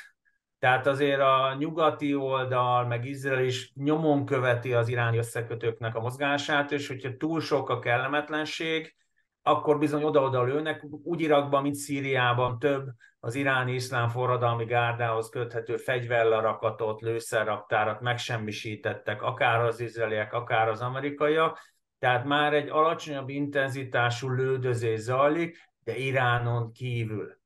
[0.58, 6.72] tehát azért a nyugati oldal, meg Izrael is nyomon követi az iráni összekötőknek a mozgását,
[6.72, 8.96] és hogyha túl sok a kellemetlenség,
[9.42, 12.88] akkor bizony oda-oda lőnek, úgy Irakban, mint Szíriában több
[13.20, 21.58] az iráni iszlám forradalmi gárdához köthető fegyverlerakatot, lőszerraktárat megsemmisítettek, akár az izraeliek, akár az amerikaiak,
[21.98, 27.40] tehát már egy alacsonyabb intenzitású lődözés zajlik, de Iránon kívül.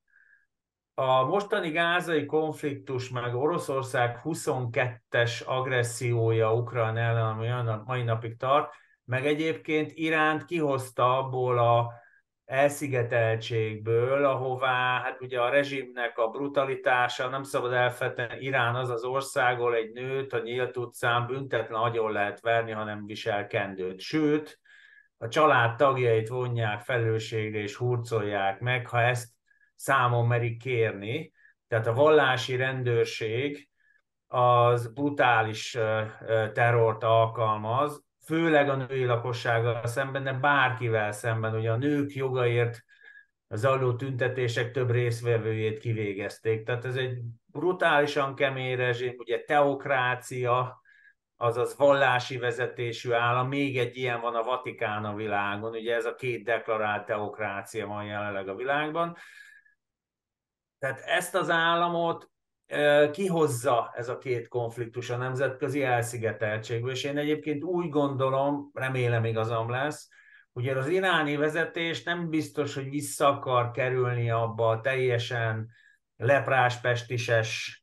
[0.95, 8.75] A mostani gázai konfliktus, meg Oroszország 22-es agressziója Ukrán ellen, ami a mai napig tart,
[9.05, 11.93] meg egyébként Iránt kihozta abból a
[12.45, 19.59] elszigeteltségből, ahová hát ugye a rezsimnek a brutalitása, nem szabad elfetni, Irán az az ország,
[19.59, 24.01] ahol egy nőt a nyílt utcán büntetlen agyon lehet verni, ha nem visel kendőt.
[24.01, 24.61] Sőt,
[25.19, 29.29] a család tagjait vonják felelősségre és hurcolják meg, ha ezt
[29.75, 31.33] számon merik kérni.
[31.69, 33.69] Tehát a vallási rendőrség
[34.27, 35.79] az brutális
[36.53, 41.55] terrort alkalmaz, főleg a női lakossággal szemben, de bárkivel szemben.
[41.55, 42.85] Ugye a nők jogaért
[43.49, 46.65] az zajló tüntetések több részvevőjét kivégezték.
[46.65, 50.81] Tehát ez egy brutálisan kemény rezsim, ugye teokrácia,
[51.37, 56.15] azaz vallási vezetésű állam, még egy ilyen van a Vatikán a világon, ugye ez a
[56.15, 59.17] két deklarált teokrácia van jelenleg a világban.
[60.79, 62.31] Tehát ezt az államot
[63.11, 69.71] kihozza ez a két konfliktus a nemzetközi elszigeteltségből, és én egyébként úgy gondolom, remélem igazam
[69.71, 70.09] lesz,
[70.57, 75.71] Ugye az iráni vezetés nem biztos, hogy vissza akar kerülni abba a teljesen
[76.17, 77.83] leprás, pestises,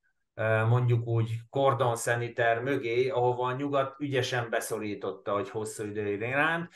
[0.69, 6.69] mondjuk úgy kordonszeniter mögé, ahova a nyugat ügyesen beszorította, hogy hosszú időig Iránt.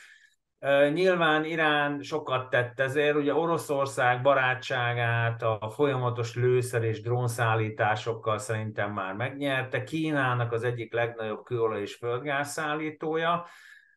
[0.94, 9.14] Nyilván Irán sokat tett ezért, ugye Oroszország barátságát a folyamatos lőszer és drónszállításokkal szerintem már
[9.14, 9.84] megnyerte.
[9.84, 13.46] Kínának az egyik legnagyobb kőolaj és földgáz szállítója,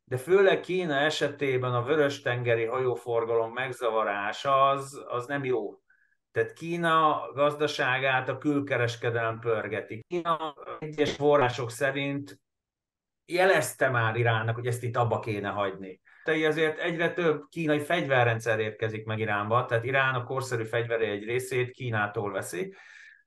[0.04, 5.80] de főleg Kína esetében a vörös-tengeri hajóforgalom megzavarása az, az nem jó.
[6.32, 10.04] Tehát Kína gazdaságát a külkereskedelem pörgeti.
[10.08, 12.40] Kína egyes források szerint
[13.26, 16.00] jelezte már Iránnak, hogy ezt itt abba kéne hagyni.
[16.24, 21.24] Tehát ezért egyre több kínai fegyverrendszer érkezik meg Iránba, tehát Irán a korszerű fegyvere egy
[21.24, 22.74] részét Kínától veszi.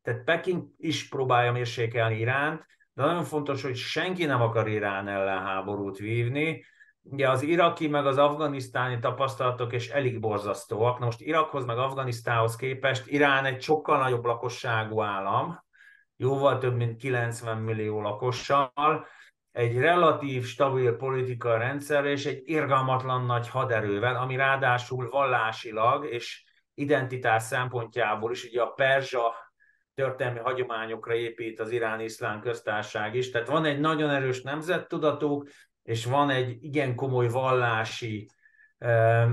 [0.01, 5.41] Tehát Peking is próbálja mérsékelni Iránt, de nagyon fontos, hogy senki nem akar Irán ellen
[5.41, 6.65] háborút vívni,
[7.03, 10.99] ugye az iraki meg az afganisztáni tapasztalatok és elég borzasztóak.
[10.99, 15.63] Na most Irakhoz meg Afganisztánhoz képest Irán egy sokkal nagyobb lakosságú állam,
[16.15, 19.05] jóval több mint 90 millió lakossal,
[19.51, 26.43] egy relatív stabil politikai rendszer és egy irgalmatlan nagy haderővel, ami ráadásul vallásilag és
[26.73, 29.33] identitás szempontjából is, ugye a perzsa
[29.95, 33.31] történelmi hagyományokra épít az iráni iszlám köztársaság is.
[33.31, 35.47] Tehát van egy nagyon erős nemzettudatuk,
[35.83, 38.29] és van egy igen komoly vallási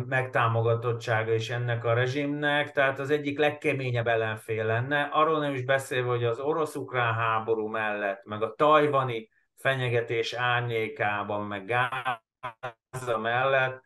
[0.07, 5.03] megtámogatottsága is ennek a rezsimnek, tehát az egyik legkeményebb ellenfél lenne.
[5.03, 11.65] Arról nem is beszélve, hogy az orosz-ukrán háború mellett, meg a tajvani fenyegetés árnyékában, meg
[11.65, 13.83] Gáza mellett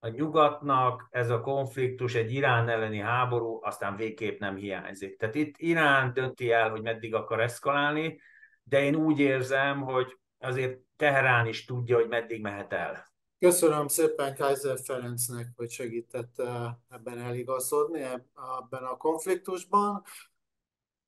[0.00, 5.16] a nyugatnak ez a konfliktus, egy Irán elleni háború, aztán végképp nem hiányzik.
[5.16, 8.20] Tehát itt Irán dönti el, hogy meddig akar eszkalálni,
[8.62, 13.12] de én úgy érzem, hogy azért Teherán is tudja, hogy meddig mehet el.
[13.38, 20.02] Köszönöm szépen Kaiser Ferencnek, hogy segített eh, ebben eligazodni, ebben a konfliktusban.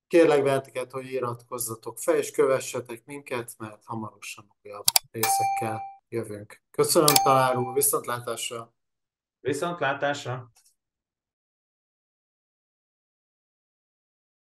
[0.07, 6.63] Kérlek benneteket, hogy iratkozzatok fel, és kövessetek minket, mert hamarosan újabb részekkel jövünk.
[6.71, 8.75] Köszönöm, találó, viszontlátásra!
[9.41, 10.51] Viszontlátásra!